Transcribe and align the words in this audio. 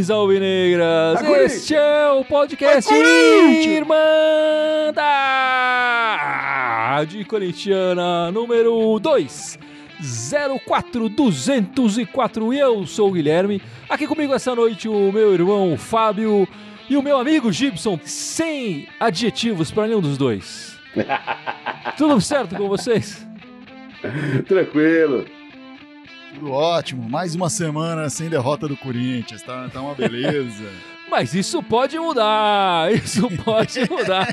Saudações 0.00 0.10
alvinegras! 0.10 1.20
Este 1.44 1.74
é 1.74 2.10
o 2.10 2.24
podcast 2.24 2.88
Vai, 2.88 2.98
Corinthians! 2.98 3.66
Irmandade 3.66 4.94
Corintiana 7.26 8.32
número 8.32 8.98
2. 8.98 9.58
04204 10.64 12.54
e 12.54 12.58
eu 12.58 12.86
sou 12.86 13.10
o 13.10 13.12
Guilherme. 13.12 13.60
Aqui 13.88 14.06
comigo 14.06 14.32
essa 14.32 14.54
noite 14.54 14.88
o 14.88 15.12
meu 15.12 15.34
irmão 15.34 15.76
Fábio 15.76 16.48
e 16.88 16.96
o 16.96 17.02
meu 17.02 17.18
amigo 17.18 17.52
Gibson, 17.52 18.00
sem 18.02 18.88
adjetivos 18.98 19.70
para 19.70 19.88
nenhum 19.88 20.00
dos 20.00 20.16
dois. 20.16 20.78
Tudo 21.98 22.18
certo 22.20 22.56
com 22.56 22.68
vocês? 22.68 23.26
Tranquilo. 24.46 25.26
Tudo 26.34 26.52
ótimo. 26.52 27.08
Mais 27.08 27.34
uma 27.34 27.50
semana 27.50 28.08
sem 28.08 28.28
derrota 28.28 28.68
do 28.68 28.76
Corinthians. 28.76 29.42
Tá, 29.42 29.68
tá 29.68 29.80
uma 29.80 29.94
beleza. 29.94 30.70
Mas 31.10 31.34
isso 31.34 31.60
pode 31.60 31.98
mudar, 31.98 32.92
isso 32.92 33.28
pode 33.44 33.80
mudar. 33.90 34.28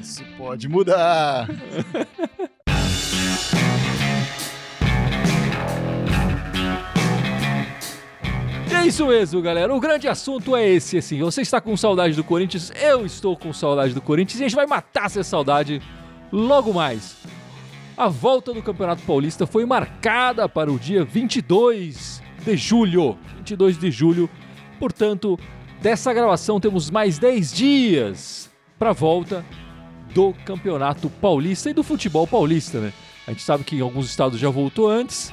Isso 0.00 0.22
pode 0.38 0.68
mudar. 0.68 1.48
É 8.72 8.86
isso 8.86 9.06
mesmo, 9.08 9.42
galera. 9.42 9.74
O 9.74 9.80
grande 9.80 10.06
assunto 10.06 10.54
é 10.54 10.68
esse, 10.68 10.98
assim. 10.98 11.18
Você 11.18 11.42
está 11.42 11.60
com 11.60 11.76
saudade 11.76 12.14
do 12.14 12.22
Corinthians, 12.22 12.70
eu 12.80 13.04
estou 13.04 13.36
com 13.36 13.52
saudade 13.52 13.92
do 13.92 14.00
Corinthians 14.00 14.38
e 14.38 14.44
a 14.44 14.48
gente 14.48 14.56
vai 14.56 14.66
matar 14.66 15.06
essa 15.06 15.24
saudade 15.24 15.82
logo 16.30 16.72
mais. 16.72 17.16
A 17.96 18.08
volta 18.08 18.52
do 18.52 18.62
Campeonato 18.62 19.00
Paulista 19.06 19.46
foi 19.46 19.64
marcada 19.64 20.46
para 20.46 20.70
o 20.70 20.78
dia 20.78 21.02
22 21.02 22.22
de 22.44 22.54
julho. 22.54 23.16
22 23.38 23.78
de 23.78 23.90
julho. 23.90 24.28
Portanto, 24.78 25.38
dessa 25.80 26.12
gravação 26.12 26.60
temos 26.60 26.90
mais 26.90 27.18
10 27.18 27.52
dias 27.54 28.50
para 28.78 28.90
a 28.90 28.92
volta 28.92 29.42
do 30.12 30.34
Campeonato 30.44 31.08
Paulista 31.08 31.70
e 31.70 31.72
do 31.72 31.82
futebol 31.82 32.26
paulista, 32.26 32.80
né? 32.80 32.92
A 33.26 33.30
gente 33.30 33.42
sabe 33.42 33.64
que 33.64 33.76
em 33.76 33.80
alguns 33.80 34.10
estados 34.10 34.38
já 34.38 34.50
voltou 34.50 34.90
antes. 34.90 35.32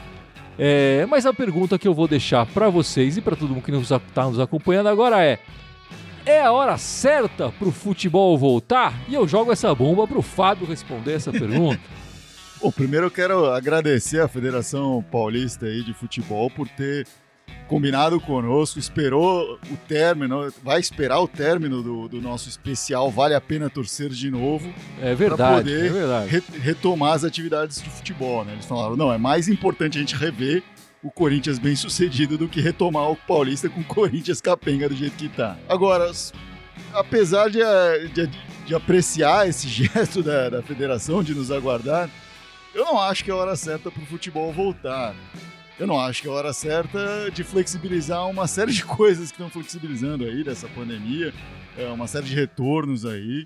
É, 0.57 1.05
mas 1.09 1.25
a 1.25 1.33
pergunta 1.33 1.77
que 1.77 1.87
eu 1.87 1.93
vou 1.93 2.07
deixar 2.07 2.45
para 2.45 2.69
vocês 2.69 3.17
e 3.17 3.21
para 3.21 3.35
todo 3.35 3.49
mundo 3.49 3.61
que 3.63 3.71
está 3.71 4.25
nos 4.25 4.39
acompanhando 4.39 4.87
agora 4.87 5.21
é: 5.21 5.37
é 6.25 6.41
a 6.41 6.51
hora 6.53 6.77
certa 6.77 7.49
para 7.49 7.67
o 7.67 7.73
futebol 7.73 8.37
voltar? 8.37 8.93
E 9.09 9.15
eu 9.15 9.27
jogo 9.27 9.51
essa 9.51 9.75
bomba 9.75 10.07
para 10.07 10.17
o 10.17 10.21
Fábio 10.21 10.65
responder 10.65 11.15
essa 11.15 11.29
pergunta. 11.29 11.81
Bom, 12.63 12.71
primeiro 12.71 13.07
eu 13.07 13.11
quero 13.11 13.51
agradecer 13.51 14.21
à 14.21 14.27
Federação 14.27 15.03
Paulista 15.11 15.65
aí 15.65 15.83
de 15.83 15.93
Futebol 15.93 16.49
por 16.49 16.65
ter 16.69 17.05
combinado 17.67 18.21
conosco, 18.21 18.79
esperou 18.79 19.59
o 19.69 19.75
término, 19.87 20.49
vai 20.63 20.79
esperar 20.79 21.19
o 21.19 21.27
término 21.27 21.83
do, 21.83 22.07
do 22.07 22.21
nosso 22.21 22.47
especial 22.47 23.11
Vale 23.11 23.33
a 23.35 23.41
Pena 23.41 23.69
Torcer 23.69 24.09
de 24.09 24.31
novo 24.31 24.73
É 25.01 25.07
para 25.07 25.15
verdade, 25.15 25.57
poder 25.57 25.85
é 25.85 25.89
verdade. 25.89 26.29
re- 26.29 26.43
retomar 26.59 27.13
as 27.13 27.23
atividades 27.25 27.81
de 27.81 27.89
futebol, 27.89 28.45
né? 28.45 28.53
Eles 28.53 28.65
falaram, 28.65 28.95
não, 28.95 29.11
é 29.11 29.17
mais 29.17 29.49
importante 29.49 29.97
a 29.97 30.01
gente 30.01 30.15
rever 30.15 30.63
o 31.03 31.11
Corinthians 31.11 31.59
bem 31.59 31.75
sucedido 31.75 32.37
do 32.37 32.47
que 32.47 32.61
retomar 32.61 33.09
o 33.11 33.15
Paulista 33.17 33.67
com 33.67 33.81
o 33.81 33.85
Corinthians 33.85 34.39
capenga 34.39 34.87
do 34.87 34.95
jeito 34.95 35.17
que 35.17 35.27
tá. 35.27 35.57
Agora, 35.67 36.09
apesar 36.93 37.49
de, 37.49 37.61
eh, 37.61 38.07
de, 38.13 38.29
de 38.67 38.73
apreciar 38.75 39.49
esse 39.49 39.67
gesto 39.69 40.23
da, 40.23 40.49
da 40.49 40.61
federação 40.61 41.21
de 41.21 41.33
nos 41.35 41.51
aguardar, 41.51 42.09
eu 42.73 42.85
não 42.85 42.99
acho 42.99 43.23
que 43.23 43.29
é 43.29 43.33
a 43.33 43.37
hora 43.37 43.55
certa 43.55 43.91
para 43.91 44.01
o 44.01 44.05
futebol 44.05 44.51
voltar. 44.51 45.15
Eu 45.79 45.87
não 45.87 45.99
acho 45.99 46.21
que 46.21 46.27
é 46.27 46.31
a 46.31 46.33
hora 46.33 46.53
certa 46.53 47.31
de 47.31 47.43
flexibilizar 47.43 48.27
uma 48.29 48.47
série 48.47 48.71
de 48.71 48.83
coisas 48.85 49.31
que 49.31 49.35
estão 49.35 49.49
flexibilizando 49.49 50.25
aí 50.25 50.43
dessa 50.43 50.67
pandemia, 50.67 51.33
é, 51.77 51.87
uma 51.87 52.07
série 52.07 52.25
de 52.25 52.35
retornos 52.35 53.05
aí. 53.05 53.45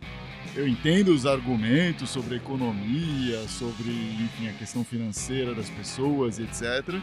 Eu 0.55 0.67
entendo 0.67 1.09
os 1.09 1.25
argumentos 1.25 2.09
sobre 2.09 2.35
a 2.35 2.37
economia, 2.37 3.47
sobre 3.47 3.89
enfim, 3.89 4.49
a 4.49 4.53
questão 4.53 4.83
financeira 4.83 5.53
das 5.53 5.69
pessoas 5.69 6.39
etc. 6.39 6.95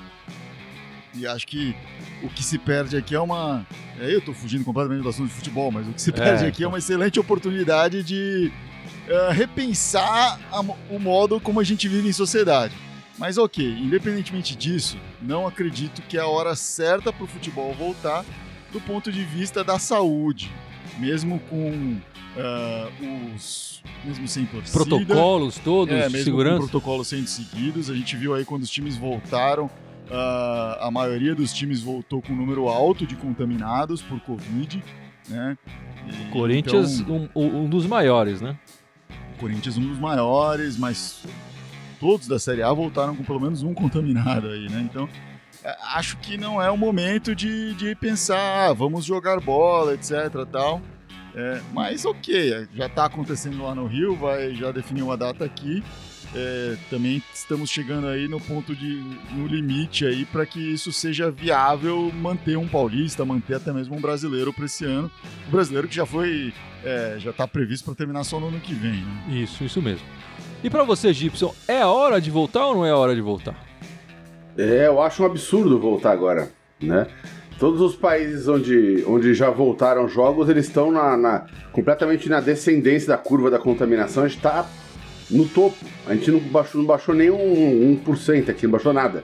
E 1.16 1.26
acho 1.26 1.46
que 1.46 1.74
o 2.22 2.28
que 2.28 2.42
se 2.42 2.58
perde 2.58 2.96
aqui 2.96 3.14
é 3.14 3.20
uma. 3.20 3.64
É, 4.00 4.12
eu 4.12 4.18
estou 4.18 4.34
fugindo 4.34 4.64
completamente 4.64 5.02
do 5.02 5.08
assunto 5.08 5.28
de 5.28 5.34
futebol, 5.34 5.70
mas 5.70 5.86
o 5.86 5.92
que 5.92 6.02
se 6.02 6.10
perde 6.10 6.44
aqui 6.44 6.46
é 6.46 6.50
então. 6.64 6.70
uma 6.70 6.78
excelente 6.78 7.20
oportunidade 7.20 8.02
de 8.02 8.52
eh, 9.08 9.32
repensar 9.32 10.38
a 10.50 10.60
o 10.60 10.98
modo 10.98 11.40
como 11.40 11.60
a 11.60 11.64
gente 11.64 11.88
vive 11.88 12.08
em 12.08 12.12
sociedade. 12.12 12.74
Mas 13.18 13.38
ok, 13.38 13.64
independentemente 13.64 14.56
disso, 14.56 14.98
não 15.22 15.46
acredito 15.46 16.02
que 16.02 16.16
é 16.16 16.20
a 16.20 16.26
hora 16.26 16.56
certa 16.56 17.12
para 17.12 17.24
o 17.24 17.28
futebol 17.28 17.72
voltar 17.74 18.24
do 18.72 18.80
ponto 18.80 19.12
de 19.12 19.22
vista 19.22 19.62
da 19.62 19.78
saúde, 19.78 20.50
mesmo 20.98 21.38
com 21.48 21.96
ah, 22.36 22.88
os. 23.34 23.82
mesmo 24.04 24.26
sem 24.26 24.44
torcida. 24.46 24.84
Protocolos 24.84 25.58
todos 25.58 25.94
É, 25.94 26.06
de 26.06 26.12
mesmo 26.12 26.24
segurança. 26.24 26.60
com 26.60 26.68
protocolos 26.68 27.08
sendo 27.08 27.28
seguidos. 27.28 27.90
A 27.90 27.94
gente 27.94 28.16
viu 28.16 28.34
aí 28.34 28.44
quando 28.44 28.62
os 28.62 28.70
times 28.70 28.96
voltaram, 28.96 29.70
ah, 30.10 30.78
a 30.80 30.90
maioria 30.90 31.34
dos 31.34 31.52
times 31.52 31.80
voltou 31.80 32.20
com 32.20 32.32
um 32.32 32.36
número 32.36 32.68
alto 32.68 33.06
de 33.06 33.14
contaminados 33.16 34.02
por 34.02 34.20
Covid, 34.20 34.82
né? 35.28 35.56
E, 36.06 36.30
Corinthians, 36.32 37.00
então, 37.00 37.30
um, 37.34 37.62
um 37.62 37.68
dos 37.68 37.86
maiores, 37.86 38.40
né? 38.40 38.58
Corinthians 39.34 39.76
um 39.76 39.88
dos 39.88 39.98
maiores, 39.98 40.76
mas 40.76 41.24
todos 42.00 42.26
da 42.26 42.38
Série 42.38 42.62
A 42.62 42.72
voltaram 42.72 43.14
com 43.14 43.24
pelo 43.24 43.40
menos 43.40 43.62
um 43.62 43.74
contaminado 43.74 44.48
aí, 44.48 44.68
né? 44.68 44.80
Então, 44.90 45.08
é, 45.62 45.76
acho 45.94 46.16
que 46.18 46.36
não 46.36 46.60
é 46.60 46.70
o 46.70 46.76
momento 46.76 47.34
de, 47.34 47.74
de 47.74 47.94
pensar, 47.94 48.68
ah, 48.68 48.72
vamos 48.72 49.04
jogar 49.04 49.40
bola, 49.40 49.94
etc, 49.94 50.46
tal. 50.50 50.80
É, 51.34 51.60
mas 51.72 52.04
ok, 52.04 52.68
já 52.74 52.86
está 52.86 53.06
acontecendo 53.06 53.62
lá 53.62 53.74
no 53.74 53.86
Rio, 53.86 54.14
vai 54.14 54.54
já 54.54 54.70
definiu 54.70 55.10
a 55.10 55.16
data 55.16 55.44
aqui. 55.44 55.82
É, 56.36 56.76
também 56.90 57.22
estamos 57.32 57.70
chegando 57.70 58.08
aí 58.08 58.26
no 58.26 58.40
ponto 58.40 58.74
de 58.74 59.00
no 59.32 59.46
limite 59.46 60.04
aí 60.04 60.24
para 60.24 60.44
que 60.44 60.58
isso 60.58 60.92
seja 60.92 61.30
viável 61.30 62.10
manter 62.12 62.56
um 62.56 62.66
paulista, 62.66 63.24
manter 63.24 63.54
até 63.54 63.72
mesmo 63.72 63.96
um 63.96 64.00
brasileiro 64.00 64.52
para 64.52 64.64
esse 64.64 64.84
ano. 64.84 65.10
O 65.46 65.50
brasileiro 65.50 65.86
que 65.86 65.94
já 65.94 66.04
foi 66.04 66.52
é, 66.84 67.16
já 67.18 67.30
está 67.30 67.46
previsto 67.46 67.84
para 67.86 67.94
terminar 67.94 68.24
só 68.24 68.38
no 68.38 68.48
ano 68.48 68.60
que 68.60 68.74
vem, 68.74 68.92
né? 69.02 69.24
Isso, 69.28 69.64
isso 69.64 69.80
mesmo. 69.82 70.06
E 70.62 70.70
para 70.70 70.82
você, 70.84 71.12
Gibson, 71.12 71.54
é 71.68 71.80
a 71.82 71.88
hora 71.88 72.20
de 72.20 72.30
voltar 72.30 72.66
ou 72.66 72.74
não 72.76 72.86
é 72.86 72.90
a 72.90 72.96
hora 72.96 73.14
de 73.14 73.20
voltar? 73.20 73.54
É, 74.56 74.86
eu 74.86 75.02
acho 75.02 75.22
um 75.22 75.26
absurdo 75.26 75.78
voltar 75.78 76.12
agora, 76.12 76.48
né? 76.80 77.06
Todos 77.58 77.80
os 77.80 77.94
países 77.94 78.48
onde, 78.48 79.04
onde 79.06 79.32
já 79.34 79.48
voltaram 79.50 80.08
jogos, 80.08 80.48
eles 80.48 80.66
estão 80.66 80.90
na, 80.90 81.16
na- 81.16 81.46
completamente 81.72 82.28
na 82.28 82.40
descendência 82.40 83.08
da 83.08 83.16
curva 83.16 83.50
da 83.50 83.58
contaminação. 83.58 84.24
A 84.24 84.28
gente 84.28 84.40
tá 84.40 84.66
no 85.30 85.46
topo. 85.48 85.76
A 86.06 86.14
gente 86.14 86.30
não 86.30 86.40
baixou, 86.40 86.80
não 86.80 86.86
baixou 86.86 87.14
nem 87.14 87.30
um, 87.30 88.00
1% 88.04 88.48
aqui, 88.50 88.64
não 88.64 88.72
baixou 88.72 88.92
nada, 88.92 89.22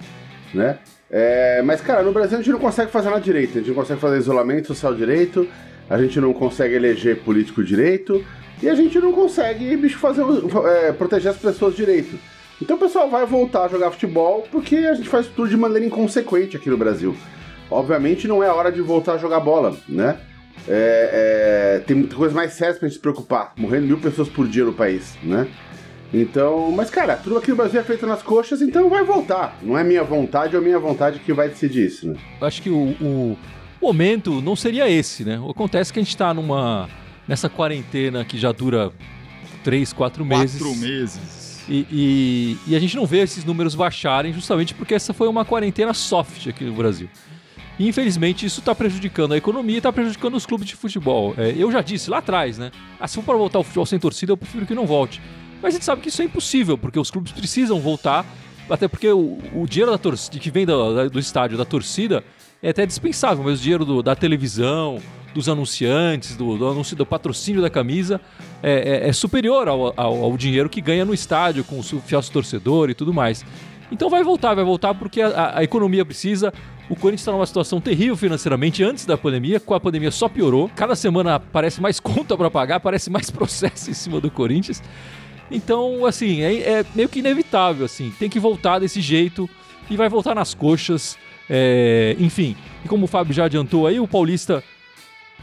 né? 0.54 0.78
É, 1.10 1.60
mas, 1.62 1.81
cara, 1.81 2.03
no 2.04 2.12
Brasil 2.12 2.38
a 2.38 2.41
gente 2.41 2.53
não 2.53 2.60
consegue 2.60 2.91
fazer 2.92 3.10
nada 3.10 3.21
direito. 3.21 3.50
A 3.50 3.60
gente 3.60 3.69
não 3.69 3.75
consegue 3.75 4.00
fazer 4.00 4.19
isolamento 4.19 4.69
social 4.69 4.94
direito, 4.94 5.48
a 5.90 5.98
gente 5.98 6.20
não 6.20 6.32
consegue 6.32 6.74
eleger 6.76 7.18
político 7.22 7.64
direito, 7.64 8.24
e 8.62 8.68
a 8.68 8.74
gente 8.74 8.98
não 9.00 9.12
consegue, 9.12 9.76
bicho, 9.76 9.98
fazer, 9.98 10.22
é, 10.66 10.92
proteger 10.92 11.32
as 11.32 11.36
pessoas 11.36 11.74
direito. 11.74 12.16
Então 12.62 12.76
o 12.76 12.80
pessoal 12.80 13.08
vai 13.08 13.26
voltar 13.26 13.64
a 13.64 13.68
jogar 13.68 13.90
futebol 13.90 14.46
porque 14.52 14.76
a 14.76 14.94
gente 14.94 15.08
faz 15.08 15.26
tudo 15.26 15.48
de 15.48 15.56
maneira 15.56 15.84
inconsequente 15.84 16.56
aqui 16.56 16.68
no 16.68 16.76
Brasil. 16.76 17.16
Obviamente 17.70 18.28
não 18.28 18.42
é 18.42 18.48
a 18.48 18.54
hora 18.54 18.70
de 18.70 18.82
voltar 18.82 19.14
a 19.14 19.18
jogar 19.18 19.40
bola, 19.40 19.76
né? 19.88 20.18
É, 20.68 21.78
é, 21.78 21.78
tem 21.86 21.96
muita 21.96 22.14
coisa 22.14 22.34
mais 22.34 22.53
séria 22.53 22.74
pra 22.74 22.86
gente 22.86 22.97
se 22.97 23.00
preocupar. 23.00 23.54
Morrendo 23.56 23.86
mil 23.86 23.98
pessoas 23.98 24.28
por 24.28 24.47
dia 24.47 24.65
no 24.65 24.74
país, 24.74 25.16
né? 25.22 25.48
Então, 26.12 26.70
mas 26.72 26.91
cara, 26.91 27.16
tudo 27.16 27.38
aqui 27.38 27.50
no 27.50 27.56
Brasil 27.56 27.80
é 27.80 27.84
feito 27.84 28.06
nas 28.06 28.22
coxas, 28.22 28.60
então 28.60 28.91
vai 28.91 29.04
voltar. 29.04 29.56
Não 29.62 29.78
é 29.78 29.82
minha 29.82 30.03
vontade 30.04 30.54
ou 30.54 30.60
minha 30.60 30.78
vontade 30.78 31.18
que 31.20 31.32
vai 31.32 31.48
decidir 31.48 31.86
isso, 31.86 32.09
né? 32.09 32.18
Acho 32.42 32.60
que 32.60 32.68
o, 32.68 32.88
o 33.00 33.38
momento 33.80 34.41
não 34.42 34.54
seria 34.56 34.88
esse, 34.91 35.24
né? 35.24 35.41
Acontece 35.48 35.92
que 35.92 35.98
a 35.98 36.03
gente 36.03 36.16
tá 36.16 36.32
numa. 36.34 36.88
nessa 37.27 37.48
quarentena 37.48 38.24
que 38.24 38.38
já 38.38 38.53
dura 38.53 38.92
três, 39.62 39.92
quatro 39.92 40.24
meses. 40.24 40.60
Quatro 40.60 40.77
meses. 40.77 41.62
E, 41.68 41.86
e- 41.91 42.56
e 42.72 42.77
a 42.77 42.80
gente 42.80 42.97
não 42.97 43.06
vê 43.06 43.18
esses 43.18 43.44
números 43.44 43.74
baixarem 43.74 44.32
justamente 44.32 44.74
porque 44.74 44.94
essa 44.94 45.12
foi 45.12 45.28
uma 45.28 45.44
quarentena 45.44 45.94
soft 45.94 46.48
aqui 46.48 46.65
no 46.65 46.72
Brasil. 46.72 47.09
E 47.78 47.86
infelizmente 47.88 48.44
isso 48.44 48.60
está 48.60 48.74
prejudicando 48.74 49.32
a 49.32 49.36
economia 49.36 49.77
e 49.77 49.78
está 49.78 49.92
prejudicando 49.92 50.34
os 50.34 50.44
clubes 50.44 50.66
de 50.66 50.74
futebol. 50.77 51.34
É, 51.38 51.54
eu 51.56 51.71
já 51.71 51.80
disse 51.80 52.10
lá 52.10 52.18
atrás, 52.18 52.59
né? 52.59 52.71
Ah, 52.98 53.06
se 53.09 53.15
for 53.15 53.22
para 53.22 53.36
voltar 53.36 53.59
o 53.59 53.62
futebol 53.62 53.86
sem 53.86 53.98
torcida, 53.98 54.32
eu 54.32 54.36
prefiro 54.36 54.66
que 54.66 54.74
não 54.74 54.86
volte. 54.86 55.21
Mas 55.62 55.74
a 55.74 55.77
gente 55.77 55.84
sabe 55.84 56.03
que 56.03 56.09
isso 56.09 56.21
é 56.21 56.24
impossível, 56.24 56.77
porque 56.77 56.98
os 56.98 57.10
clubes 57.10 57.32
precisam 57.32 57.78
voltar, 57.80 58.27
até 58.68 58.88
porque 58.88 59.09
o, 59.09 59.38
o 59.54 59.66
dinheiro 59.68 59.92
da 59.92 59.98
torcida, 59.98 60.38
que 60.38 60.50
vem 60.50 60.66
do, 60.66 61.09
do 61.09 61.18
estádio, 61.18 61.56
da 61.56 61.65
torcida, 61.65 62.24
é 62.62 62.71
até 62.71 62.84
dispensável, 62.86 63.42
mas 63.45 63.59
o 63.59 63.62
dinheiro 63.62 63.84
do- 63.84 64.03
da 64.03 64.15
televisão, 64.15 64.98
dos 65.34 65.48
anunciantes, 65.48 66.36
do, 66.36 66.57
do 66.59 66.68
anúncio 66.68 66.97
do 66.97 67.07
patrocínio 67.07 67.62
da 67.62 67.71
camisa, 67.71 68.21
é, 68.62 69.03
é- 69.04 69.09
é 69.09 69.12
superior 69.12 69.68
ao, 69.68 69.95
ao- 69.97 70.24
ao 70.24 70.36
dinheiro 70.36 70.68
que 70.68 70.80
ganha 70.80 71.04
no 71.04 71.15
estádio 71.15 71.62
com 71.65 71.78
o 71.78 71.83
fiel 71.83 72.22
torcedor 72.22 72.91
e 72.91 72.95
tudo 72.95 73.15
mais. 73.15 73.45
Então 73.92 74.10
vai 74.10 74.22
voltar, 74.22 74.54
vai 74.54 74.65
voltar 74.65 74.92
porque 74.95 75.21
a, 75.22 75.59
a- 75.59 75.65
economia 75.65 76.04
precisa, 76.04 76.53
O 76.89 76.97
Corinthians 76.97 77.21
está 77.21 77.30
numa 77.30 77.47
situação 77.47 77.80
terrível 77.80 78.16
financeiramente 78.16 78.83
antes 78.83 79.06
da 79.06 79.16
pandemia, 79.16 79.60
com 79.60 79.74
a 79.74 79.78
pandemia 79.78 80.10
só 80.10 80.28
piorou. 80.28 80.68
Cada 80.74 80.97
semana 80.97 81.39
parece 81.39 81.80
mais 81.80 82.01
conta 82.03 82.36
para 82.36 82.51
pagar, 82.51 82.80
parece 82.80 83.09
mais 83.09 83.30
processo 83.30 83.89
em 83.89 83.95
cima 83.95 84.21
do 84.21 84.28
Corinthians. 84.28 84.83
Então, 85.48 86.04
assim, 86.04 86.42
é, 86.42 86.53
é, 86.80 86.84
meio 86.95 87.09
que 87.09 87.21
inevitável, 87.21 87.84
assim. 87.84 88.13
Tem 88.18 88.28
que 88.28 88.41
voltar 88.41 88.80
desse 88.80 89.01
jeito 89.01 89.48
e 89.89 89.97
vai 89.97 90.09
voltar 90.09 90.34
nas 90.34 90.53
coxas. 90.53 91.16
É, 91.52 92.14
enfim, 92.20 92.54
e 92.84 92.88
como 92.88 93.06
o 93.06 93.08
Fábio 93.08 93.34
já 93.34 93.47
adiantou 93.47 93.88
aí, 93.88 93.98
o 93.98 94.06
Paulista 94.06 94.62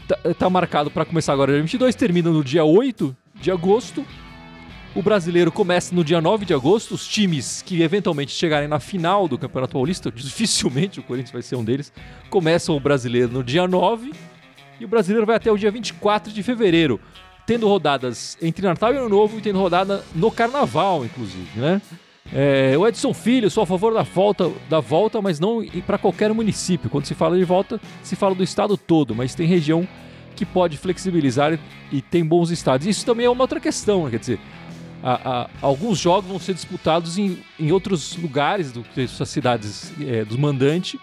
tá, 0.08 0.16
tá 0.38 0.48
marcado 0.48 0.90
para 0.90 1.04
começar 1.04 1.34
agora 1.34 1.52
dia 1.52 1.60
22, 1.60 1.94
termina 1.94 2.30
no 2.30 2.42
dia 2.42 2.64
8 2.64 3.14
de 3.34 3.50
agosto. 3.50 4.02
O 4.94 5.02
brasileiro 5.02 5.52
começa 5.52 5.94
no 5.94 6.02
dia 6.02 6.18
9 6.18 6.46
de 6.46 6.54
agosto. 6.54 6.94
Os 6.94 7.06
times 7.06 7.60
que 7.60 7.82
eventualmente 7.82 8.32
chegarem 8.32 8.66
na 8.66 8.80
final 8.80 9.28
do 9.28 9.36
Campeonato 9.36 9.74
Paulista, 9.74 10.10
dificilmente 10.14 10.98
o 10.98 11.02
Corinthians 11.02 11.32
vai 11.32 11.42
ser 11.42 11.56
um 11.56 11.62
deles, 11.62 11.92
começam 12.30 12.74
o 12.74 12.80
brasileiro 12.80 13.30
no 13.30 13.44
dia 13.44 13.68
9 13.68 14.10
e 14.80 14.84
o 14.86 14.88
brasileiro 14.88 15.26
vai 15.26 15.36
até 15.36 15.52
o 15.52 15.58
dia 15.58 15.70
24 15.70 16.32
de 16.32 16.42
fevereiro, 16.42 16.98
tendo 17.46 17.68
rodadas 17.68 18.38
entre 18.40 18.66
Natal 18.66 18.94
e 18.94 18.96
Ano 18.96 19.10
Novo 19.10 19.38
e 19.38 19.42
tendo 19.42 19.58
rodada 19.58 20.02
no 20.14 20.30
Carnaval, 20.30 21.04
inclusive, 21.04 21.60
né? 21.60 21.82
É, 22.32 22.76
o 22.76 22.86
Edson 22.86 23.14
Filho, 23.14 23.50
sou 23.50 23.62
a 23.62 23.66
favor 23.66 23.94
da 23.94 24.02
volta, 24.02 24.50
da 24.68 24.80
volta 24.80 25.22
mas 25.22 25.40
não 25.40 25.64
para 25.86 25.98
qualquer 25.98 26.32
município. 26.32 26.90
Quando 26.90 27.06
se 27.06 27.14
fala 27.14 27.36
de 27.36 27.44
volta, 27.44 27.80
se 28.02 28.16
fala 28.16 28.34
do 28.34 28.42
estado 28.42 28.76
todo, 28.76 29.14
mas 29.14 29.34
tem 29.34 29.46
região 29.46 29.86
que 30.36 30.44
pode 30.44 30.76
flexibilizar 30.76 31.58
e, 31.90 32.00
tem 32.00 32.24
bons 32.24 32.50
estados. 32.50 32.86
Isso 32.86 33.04
também 33.04 33.26
é 33.26 33.30
uma 33.30 33.42
outra 33.42 33.58
questão, 33.58 34.04
né? 34.04 34.10
quer 34.10 34.18
dizer, 34.20 34.40
a, 35.02 35.42
a, 35.42 35.50
alguns 35.60 35.98
jogos 35.98 36.30
vão 36.30 36.38
ser 36.38 36.54
disputados 36.54 37.18
em, 37.18 37.38
em 37.58 37.72
outros 37.72 38.16
lugares 38.16 38.70
do 38.70 38.82
que 38.82 39.02
essas 39.02 39.28
cidades 39.28 39.92
é, 40.00 40.24
do 40.24 40.38
mandante, 40.38 40.98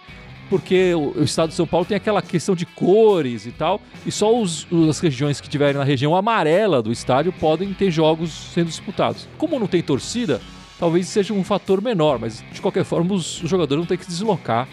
porque 0.50 0.94
o, 0.94 1.20
o, 1.20 1.24
estado 1.24 1.50
de 1.50 1.56
São 1.56 1.68
Paulo 1.68 1.86
tem 1.86 1.98
aquela 1.98 2.22
questão 2.22 2.56
de 2.56 2.66
cores 2.66 3.46
e 3.46 3.52
tal, 3.52 3.82
e 4.06 4.12
só 4.12 4.34
os, 4.40 4.68
as 4.90 5.00
regiões 5.00 5.42
que 5.42 5.50
tiverem 5.50 5.76
na 5.76 5.84
região 5.84 6.16
amarela 6.16 6.82
do 6.82 6.92
estádio 6.92 7.34
podem 7.34 7.74
ter 7.74 7.92
jogos 7.92 8.32
sendo 8.32 8.68
disputados. 8.68 9.28
Como 9.38 9.60
não 9.60 9.68
tem 9.68 9.82
torcida, 9.82 10.40
talvez 10.80 11.08
seja 11.08 11.34
um 11.34 11.44
fator 11.44 11.82
menor, 11.82 12.20
mas 12.20 12.44
de 12.52 12.62
qualquer 12.62 12.84
forma 12.84 13.14
os, 13.14 13.42
os 13.44 13.50
jogadores 13.50 13.82
vão 13.82 13.88
ter 13.88 13.98
que 13.98 14.06
se 14.06 14.12
deslocar 14.12 14.68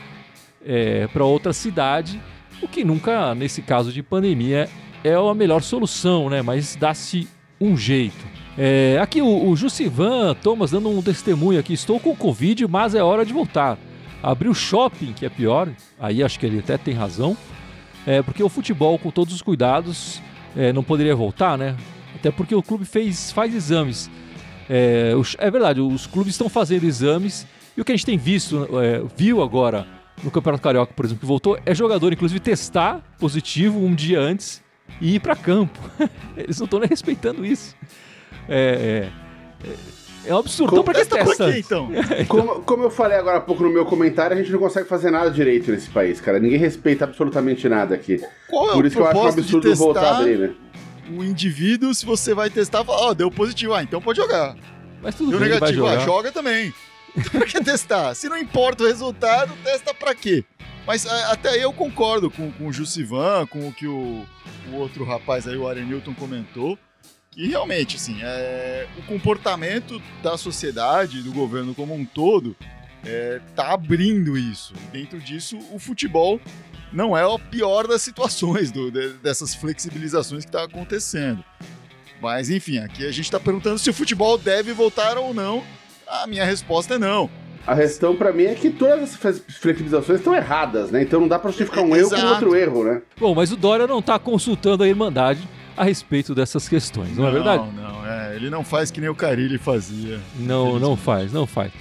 é, 0.65 1.07
para 1.09 1.25
outra 1.25 1.53
cidade, 1.53 2.21
o 2.63 2.69
que 2.69 2.85
nunca, 2.85 3.35
nesse 3.35 3.63
caso 3.63 3.93
de 3.93 4.03
pandemia, 4.03 4.69
é 5.05 5.15
a 5.15 5.35
melhor 5.35 5.63
solução, 5.63 6.31
né? 6.31 6.43
Mas 6.43 6.77
dá-se 6.77 7.29
um 7.61 7.77
jeito. 7.77 8.25
É, 8.57 8.99
aqui 9.01 9.21
o, 9.21 9.49
o 9.49 9.57
Jussivan 9.57 10.35
Thomas 10.35 10.71
dando 10.71 10.89
um 10.89 11.03
testemunho 11.03 11.59
aqui. 11.59 11.73
Estou 11.73 11.99
com 11.99 12.15
Covid, 12.15 12.67
mas 12.69 12.95
é 12.95 13.03
hora 13.03 13.25
de 13.25 13.33
voltar. 13.33 13.79
Abrir 14.23 14.49
o 14.49 14.55
shopping, 14.55 15.13
que 15.13 15.27
é 15.27 15.29
pior, 15.29 15.69
aí 15.99 16.23
acho 16.23 16.39
que 16.39 16.47
ele 16.47 16.61
até 16.61 16.79
tem 16.79 16.95
razão. 16.95 17.37
É, 18.07 18.23
porque 18.23 18.43
o 18.43 18.49
futebol, 18.49 18.99
com 18.99 19.11
todos 19.11 19.35
os 19.35 19.43
cuidados, 19.43 20.21
é, 20.57 20.73
não 20.73 20.85
poderia 20.85 21.15
voltar, 21.17 21.57
né? 21.57 21.77
Até 22.15 22.31
porque 22.31 22.55
o 22.55 22.63
clube 22.63 22.85
fez, 22.85 23.33
faz 23.33 23.55
exames. 23.55 24.11
É, 24.69 25.15
os, 25.17 25.37
é 25.39 25.51
verdade, 25.51 25.81
os 25.81 26.07
clubes 26.07 26.35
estão 26.35 26.49
fazendo 26.49 26.85
exames 26.85 27.47
e 27.77 27.81
o 27.81 27.85
que 27.85 27.93
a 27.93 27.97
gente 27.97 28.07
tem 28.07 28.19
visto, 28.19 28.69
é, 28.81 29.03
viu 29.17 29.43
agora 29.43 29.87
no 30.23 30.31
Campeonato 30.31 30.63
Carioca, 30.63 30.93
por 30.95 31.05
exemplo, 31.05 31.21
que 31.21 31.27
voltou, 31.27 31.59
é 31.65 31.75
jogador, 31.75 32.13
inclusive, 32.13 32.39
testar 32.39 33.01
positivo 33.19 33.79
um 33.79 33.95
dia 33.95 34.21
antes 34.21 34.63
e 35.01 35.17
ir 35.17 35.21
para 35.21 35.35
campo. 35.35 35.79
Eles 36.37 36.59
não 36.59 36.67
estão 36.67 36.79
nem 36.79 36.89
respeitando 36.89 37.45
isso. 37.45 37.75
É, 38.49 39.09
é, 39.67 39.73
é 40.27 40.35
um 40.35 40.39
absurdo. 40.39 40.71
Como, 40.71 40.83
então, 40.83 40.93
pra 40.93 41.03
que 41.03 41.09
testa? 41.09 41.49
Aqui, 41.49 41.59
então? 41.61 41.91
então? 41.93 42.25
Como, 42.27 42.61
como, 42.63 42.83
eu 42.85 42.91
falei 42.91 43.19
agora 43.19 43.39
há 43.39 43.41
pouco 43.41 43.63
no 43.63 43.71
meu 43.71 43.85
comentário, 43.85 44.37
a 44.37 44.39
gente 44.39 44.53
não 44.53 44.59
consegue 44.59 44.89
fazer 44.89 45.11
nada 45.11 45.31
direito 45.31 45.71
nesse 45.71 45.91
país, 45.91 46.21
cara. 46.21 46.39
Ninguém 46.39 46.59
respeita 46.59 47.05
absolutamente 47.05 47.69
nada 47.69 47.95
aqui. 47.95 48.21
Qual 48.49 48.71
é 48.71 48.73
Por 48.75 48.87
isso 48.87 48.97
que 48.97 49.03
eu 49.03 49.07
acho 49.07 49.19
um 49.19 49.27
absurdo 49.27 49.75
voltar 49.75 50.03
a 50.03 50.19
abrir, 50.19 50.39
né? 50.39 50.51
O 51.11 51.25
indivíduo, 51.25 51.93
se 51.95 52.07
você 52.07 52.35
vai 52.35 52.49
testar, 52.49 52.85
fala, 52.85 52.99
ó, 52.99 53.11
oh, 53.11 53.15
deu 53.15 53.31
positivo, 53.31 53.75
ah, 53.75 53.83
então 53.83 54.01
pode 54.01 54.19
jogar. 54.19 54.57
Mas 55.03 55.15
tudo 55.15 55.31
deu 55.31 55.41
bem, 55.41 55.49
negativo, 55.49 55.87
ah, 55.87 55.99
joga 55.99 56.31
também. 56.31 56.73
pra 57.31 57.45
que 57.45 57.63
testar? 57.63 58.15
Se 58.15 58.29
não 58.29 58.39
importa 58.39 58.85
o 58.85 58.87
resultado, 58.87 59.53
testa 59.65 59.93
pra 59.93 60.15
quê? 60.15 60.45
Mas 60.87 61.07
a, 61.07 61.33
até 61.33 61.51
aí 61.51 61.61
eu 61.61 61.73
concordo 61.73 62.31
com, 62.31 62.51
com 62.53 62.69
o 62.69 62.73
Jussivan, 62.73 63.47
com 63.47 63.69
o 63.69 63.73
que 63.73 63.87
o, 63.87 64.25
o 64.71 64.75
outro 64.75 65.05
rapaz 65.05 65.47
aí, 65.47 65.57
o 65.57 65.69
Arenilton, 65.69 66.15
comentou 66.15 66.79
que 67.33 67.49
realmente, 67.49 67.97
assim, 67.97 68.19
é, 68.23 68.87
o 68.99 69.03
comportamento 69.03 70.01
da 70.23 70.37
sociedade, 70.37 71.23
do 71.23 71.33
governo 71.33 71.75
como 71.75 71.95
um 71.95 72.05
todo, 72.05 72.55
é, 73.05 73.41
tá 73.57 73.73
abrindo 73.73 74.37
isso. 74.37 74.75
E 74.77 74.99
dentro 74.99 75.19
disso, 75.19 75.59
o 75.73 75.79
futebol 75.79 76.39
não 76.93 77.17
é 77.17 77.23
a 77.23 77.39
pior 77.39 77.87
das 77.87 78.03
situações, 78.03 78.71
do, 78.71 78.91
de, 78.91 79.11
dessas 79.15 79.55
flexibilizações 79.55 80.45
que 80.45 80.49
está 80.49 80.65
acontecendo. 80.65 81.43
Mas, 82.21 82.51
enfim, 82.51 82.79
aqui 82.79 83.05
a 83.05 83.11
gente 83.11 83.25
está 83.25 83.41
perguntando 83.41 83.79
se 83.79 83.91
o 83.91 83.95
futebol 83.95 84.39
deve 84.39 84.73
voltar 84.73 85.19
ou 85.19 85.35
não. 85.35 85.63
A 86.07 86.27
minha 86.27 86.45
resposta 86.45 86.95
é 86.95 86.99
não. 86.99 87.29
A 87.67 87.77
questão 87.77 88.15
para 88.17 88.33
mim 88.33 88.45
é 88.45 88.55
que 88.55 88.71
todas 88.71 89.03
as 89.03 89.17
flexibilizações 89.17 90.19
estão 90.19 90.35
erradas, 90.35 90.91
né? 90.91 91.03
Então 91.03 91.21
não 91.21 91.29
dá 91.29 91.39
para 91.39 91.51
justificar 91.51 91.85
um 91.85 91.95
erro 91.95 92.11
com 92.11 92.27
outro 92.27 92.57
erro, 92.57 92.85
né? 92.85 93.03
Bom, 93.19 93.35
mas 93.35 93.53
o 93.53 93.57
Dória 93.57 93.87
não 93.87 94.01
está 94.01 94.19
consultando 94.19 94.83
a 94.83 94.89
Irmandade 94.89 95.49
a 95.77 95.85
respeito 95.85 96.35
dessas 96.35 96.69
questões, 96.69 97.17
não, 97.17 97.23
não 97.23 97.29
é 97.29 97.33
verdade? 97.33 97.65
Não, 97.75 97.93
não, 97.93 98.07
é. 98.07 98.37
Ele 98.37 98.51
não 98.51 98.65
faz 98.65 98.91
que 98.91 99.01
nem 99.01 99.09
o 99.09 99.15
Carilli 99.15 99.59
fazia. 99.59 100.21
Não, 100.39 100.79
não 100.79 100.97
faz, 100.97 101.33
não 101.33 101.47
faz. 101.47 101.73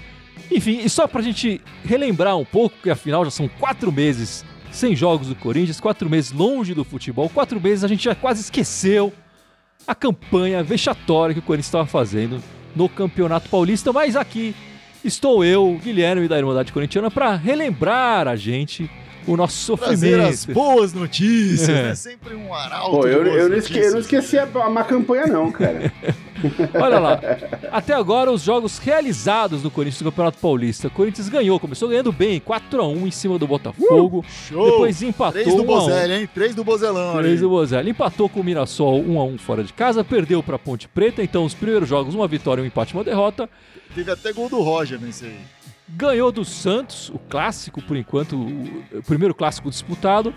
Enfim, 0.52 0.82
e 0.84 0.90
só 0.90 1.08
pra 1.08 1.22
gente 1.22 1.62
relembrar 1.84 2.38
um 2.38 2.46
pouco, 2.46 2.76
que 2.84 2.90
afinal 2.90 3.26
já 3.26 3.32
são 3.32 3.48
quatro 3.48 3.92
meses 3.92 4.46
sem 4.72 4.96
jogos 4.96 5.28
do 5.28 5.36
Corinthians, 5.36 5.80
quatro 5.80 6.10
meses 6.10 6.32
longe 6.32 6.74
do 6.74 6.84
futebol, 6.84 7.30
quatro 7.30 7.60
meses 7.60 7.84
a 7.84 7.88
gente 7.88 8.04
já 8.04 8.16
quase 8.16 8.42
esqueceu 8.42 9.14
a 9.86 9.94
campanha 9.94 10.64
vexatória 10.64 11.34
que 11.34 11.40
o 11.40 11.44
Corinthians 11.44 11.68
estava 11.68 11.86
fazendo 11.86 12.42
no 12.76 12.88
Campeonato 12.88 13.50
Paulista, 13.50 13.92
mas 13.92 14.16
aqui 14.16 14.56
estou 15.04 15.44
eu, 15.44 15.80
Guilherme 15.84 16.28
da 16.28 16.38
Irmandade 16.38 16.72
Corintiana, 16.72 17.12
para 17.12 17.36
relembrar 17.36 18.28
a 18.28 18.36
gente 18.36 18.90
o 19.28 19.38
nosso 19.38 19.58
sofrimento. 19.58 20.00
Trazer 20.00 20.22
as 20.22 20.46
boas 20.46 20.94
notícias, 20.94 21.70
é, 21.70 21.90
é 21.90 21.96
sempre 21.96 22.36
um 22.36 22.54
arauto. 22.54 22.98
Pô, 22.98 23.08
eu, 23.08 23.26
eu, 23.26 23.50
não 23.50 23.58
esque, 23.58 23.78
eu, 23.78 23.92
não 23.92 24.00
esqueci 24.00 24.38
a, 24.38 24.44
a 24.44 24.70
má 24.70 24.84
campanha, 24.84 25.28
não, 25.28 25.52
cara. 25.52 25.92
Olha 26.74 27.00
lá, 27.00 27.20
até 27.72 27.94
agora 27.94 28.32
os 28.32 28.42
jogos 28.42 28.80
realizados 28.80 29.64
no 29.64 29.70
Corinthians 29.70 30.02
no 30.02 30.12
Campeonato 30.12 30.38
Paulista. 30.40 30.88
O 30.88 30.92
Corinthians 30.92 31.30
ganhou, 31.30 31.60
começou 31.60 31.90
ganhando 31.90 32.12
bem, 32.12 32.40
4x1 32.40 33.08
em 33.08 33.12
cima 33.12 33.38
do 33.38 33.48
Botafogo. 33.48 34.20
Uh, 34.20 34.26
show. 34.50 34.66
Depois 34.66 35.02
empatou. 35.04 35.44
3 35.44 35.56
do 35.56 35.64
Bozelli, 35.64 36.14
hein? 36.14 36.30
3 36.34 36.56
do 36.56 36.64
Bozelão. 36.64 37.18
3 37.18 37.40
do 37.42 37.50
Bozelli. 37.50 37.92
Empatou 37.92 38.28
com 38.28 38.40
o 38.40 38.44
Mirassol 38.44 39.04
1x1 39.04 39.38
fora 39.38 39.64
de 39.64 39.74
casa, 39.74 40.04
perdeu 40.04 40.42
pra 40.42 40.58
Ponte 40.58 40.88
Preta. 40.88 41.24
Então, 41.24 41.46
os 41.46 41.54
primeiros 41.54 41.88
jogos, 41.88 42.16
uma 42.16 42.28
vitória, 42.28 42.64
um 42.64 42.66
empate, 42.66 42.94
uma 42.94 43.04
derrota. 43.04 43.50
Teve 43.94 44.12
até 44.12 44.34
gol 44.34 44.50
do 44.50 44.62
Roger 44.62 45.00
nesse 45.00 45.26
aí. 45.26 45.40
Ganhou 45.96 46.32
do 46.32 46.46
Santos, 46.46 47.10
o 47.10 47.20
clássico, 47.20 47.82
por 47.82 47.98
enquanto, 47.98 48.36
o, 48.36 49.04
primeiro 49.04 49.34
clássico 49.34 49.70
disputado. 49.70 50.34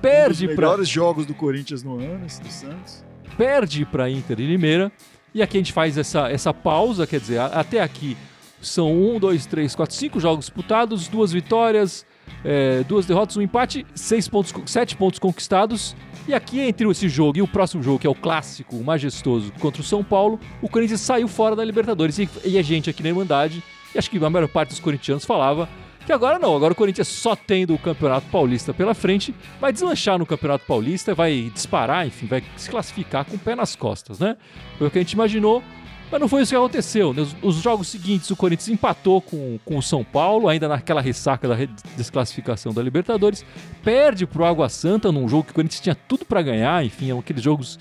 Perde 0.00 0.46
para. 0.46 0.54
Os 0.54 0.58
melhores 0.58 0.88
pra... 0.88 0.94
jogos 0.94 1.26
do 1.26 1.34
Corinthians 1.34 1.82
no 1.82 1.98
ano, 1.98 2.24
esse 2.26 2.40
do 2.40 2.50
Santos. 2.50 3.04
Perde 3.36 3.84
para 3.84 4.10
Inter 4.10 4.40
e 4.40 4.46
Limeira. 4.46 4.92
E 5.34 5.42
aqui 5.42 5.56
a 5.56 5.60
gente 5.60 5.72
faz 5.72 5.96
essa, 5.96 6.28
essa 6.28 6.52
pausa, 6.52 7.06
quer 7.06 7.20
dizer, 7.20 7.40
até 7.40 7.80
aqui 7.80 8.16
são 8.60 8.92
um, 8.92 9.18
dois, 9.18 9.46
três, 9.46 9.74
quatro, 9.74 9.94
cinco 9.94 10.20
jogos 10.20 10.46
disputados, 10.46 11.08
duas 11.08 11.32
vitórias, 11.32 12.04
é, 12.44 12.82
duas 12.84 13.06
derrotas, 13.06 13.36
um 13.36 13.42
empate, 13.42 13.86
seis 13.94 14.28
pontos, 14.28 14.52
sete 14.66 14.96
pontos 14.96 15.18
conquistados. 15.18 15.96
E 16.28 16.34
aqui 16.34 16.60
entre 16.60 16.88
esse 16.88 17.08
jogo 17.08 17.38
e 17.38 17.42
o 17.42 17.48
próximo 17.48 17.82
jogo, 17.82 17.98
que 17.98 18.06
é 18.06 18.10
o 18.10 18.14
clássico, 18.14 18.76
o 18.76 18.84
majestoso, 18.84 19.52
contra 19.60 19.80
o 19.80 19.84
São 19.84 20.04
Paulo, 20.04 20.38
o 20.60 20.68
Corinthians 20.68 21.00
saiu 21.00 21.26
fora 21.26 21.56
da 21.56 21.64
Libertadores. 21.64 22.18
E, 22.18 22.28
e 22.44 22.58
a 22.58 22.62
gente 22.62 22.90
aqui 22.90 23.02
na 23.02 23.08
Irmandade 23.08 23.62
e 23.94 23.98
acho 23.98 24.10
que 24.10 24.22
a 24.22 24.30
maior 24.30 24.48
parte 24.48 24.70
dos 24.70 24.80
corintianos 24.80 25.24
falava 25.24 25.68
que 26.06 26.12
agora 26.12 26.38
não, 26.38 26.56
agora 26.56 26.72
o 26.72 26.76
Corinthians 26.76 27.08
só 27.08 27.36
tendo 27.36 27.74
o 27.74 27.78
Campeonato 27.78 28.26
Paulista 28.30 28.72
pela 28.72 28.94
frente, 28.94 29.34
vai 29.60 29.72
deslanchar 29.72 30.18
no 30.18 30.26
Campeonato 30.26 30.64
Paulista, 30.66 31.14
vai 31.14 31.50
disparar, 31.54 32.06
enfim, 32.06 32.26
vai 32.26 32.42
se 32.56 32.70
classificar 32.70 33.24
com 33.24 33.36
o 33.36 33.38
pé 33.38 33.54
nas 33.54 33.76
costas, 33.76 34.18
né? 34.18 34.36
Foi 34.78 34.88
o 34.88 34.90
que 34.90 34.98
a 34.98 35.02
gente 35.02 35.12
imaginou, 35.12 35.62
mas 36.10 36.20
não 36.20 36.26
foi 36.26 36.42
isso 36.42 36.50
que 36.50 36.56
aconteceu. 36.56 37.12
Nos, 37.12 37.36
os 37.40 37.56
jogos 37.56 37.88
seguintes, 37.88 38.30
o 38.30 38.34
Corinthians 38.34 38.68
empatou 38.68 39.20
com, 39.20 39.58
com 39.64 39.78
o 39.78 39.82
São 39.82 40.02
Paulo, 40.02 40.48
ainda 40.48 40.66
naquela 40.66 41.00
ressaca 41.00 41.46
da 41.46 41.56
desclassificação 41.96 42.72
da 42.72 42.82
Libertadores, 42.82 43.44
perde 43.84 44.26
pro 44.26 44.44
Água 44.44 44.68
Santa 44.68 45.12
num 45.12 45.28
jogo 45.28 45.44
que 45.44 45.52
o 45.52 45.54
Corinthians 45.54 45.80
tinha 45.80 45.94
tudo 45.94 46.24
para 46.24 46.42
ganhar, 46.42 46.84
enfim, 46.84 47.10
é 47.10 47.14
um 47.14 47.20
aqueles 47.20 47.42
jogos 47.42 47.78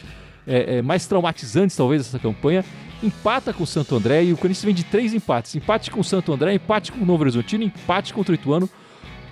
é, 0.50 0.78
é, 0.78 0.82
mais 0.82 1.06
traumatizantes, 1.06 1.76
talvez, 1.78 2.04
dessa 2.04 2.20
campanha 2.20 2.66
empata 3.02 3.54
com 3.54 3.64
o 3.64 3.68
Santo 3.68 3.96
André 3.96 4.26
e 4.26 4.34
o 4.34 4.38
Corinthians 4.38 4.66
vem 4.66 4.74
de 4.74 4.84
três 4.84 5.14
empates. 5.14 5.56
Empate 5.56 5.90
com 5.90 6.02
o 6.02 6.04
Santo 6.04 6.34
André, 6.34 6.54
empate 6.56 6.92
com 6.92 7.00
o 7.00 7.06
Novo 7.06 7.24
Horizontino, 7.24 7.64
empate 7.64 8.14
contra 8.14 8.34
o 8.34 8.36
Ituano, 8.36 8.70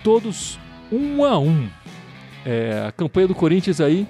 todos 0.04 0.58
um 0.92 1.26
a 1.26 1.38
um. 1.38 1.68
É, 2.46 2.86
a 2.88 2.92
campanha 2.92 3.28
do 3.28 3.36
Corinthians 3.36 3.82
aí 3.82 4.08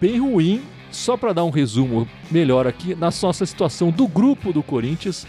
bem 0.00 0.18
ruim. 0.18 0.62
Só 0.90 1.16
para 1.16 1.32
dar 1.32 1.44
um 1.44 1.50
resumo 1.50 2.08
melhor 2.32 2.66
aqui, 2.66 2.96
na 2.96 3.12
nossa 3.22 3.46
situação 3.46 3.92
do 3.92 4.08
grupo 4.08 4.52
do 4.52 4.60
Corinthians, 4.60 5.24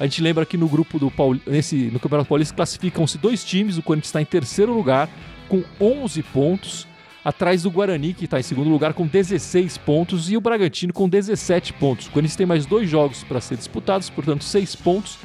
A 0.00 0.04
gente 0.04 0.22
lembra 0.22 0.46
que 0.46 0.56
no 0.56 0.66
grupo 0.66 0.98
do 0.98 1.10
Paul... 1.10 1.38
nesse 1.46 1.76
no 1.92 2.00
Campeonato 2.00 2.28
Paulista 2.28 2.54
classificam-se 2.54 3.18
dois 3.18 3.44
times, 3.44 3.76
o 3.76 3.82
Corinthians 3.82 4.08
está 4.08 4.20
em 4.20 4.24
terceiro 4.24 4.72
lugar 4.72 5.08
com 5.46 5.62
11 5.78 6.22
pontos, 6.22 6.88
atrás 7.24 7.62
do 7.62 7.70
Guarani, 7.70 8.12
que 8.12 8.26
está 8.26 8.38
em 8.38 8.42
segundo 8.42 8.68
lugar 8.68 8.92
com 8.92 9.06
16 9.06 9.78
pontos, 9.78 10.30
e 10.30 10.36
o 10.36 10.40
Bragantino 10.40 10.92
com 10.92 11.08
17 11.08 11.72
pontos. 11.72 12.06
O 12.06 12.10
Corinthians 12.10 12.36
tem 12.36 12.46
mais 12.46 12.66
dois 12.66 12.88
jogos 12.88 13.24
para 13.24 13.40
ser 13.40 13.56
disputados, 13.56 14.10
portanto, 14.10 14.44
6 14.44 14.76
pontos. 14.76 15.18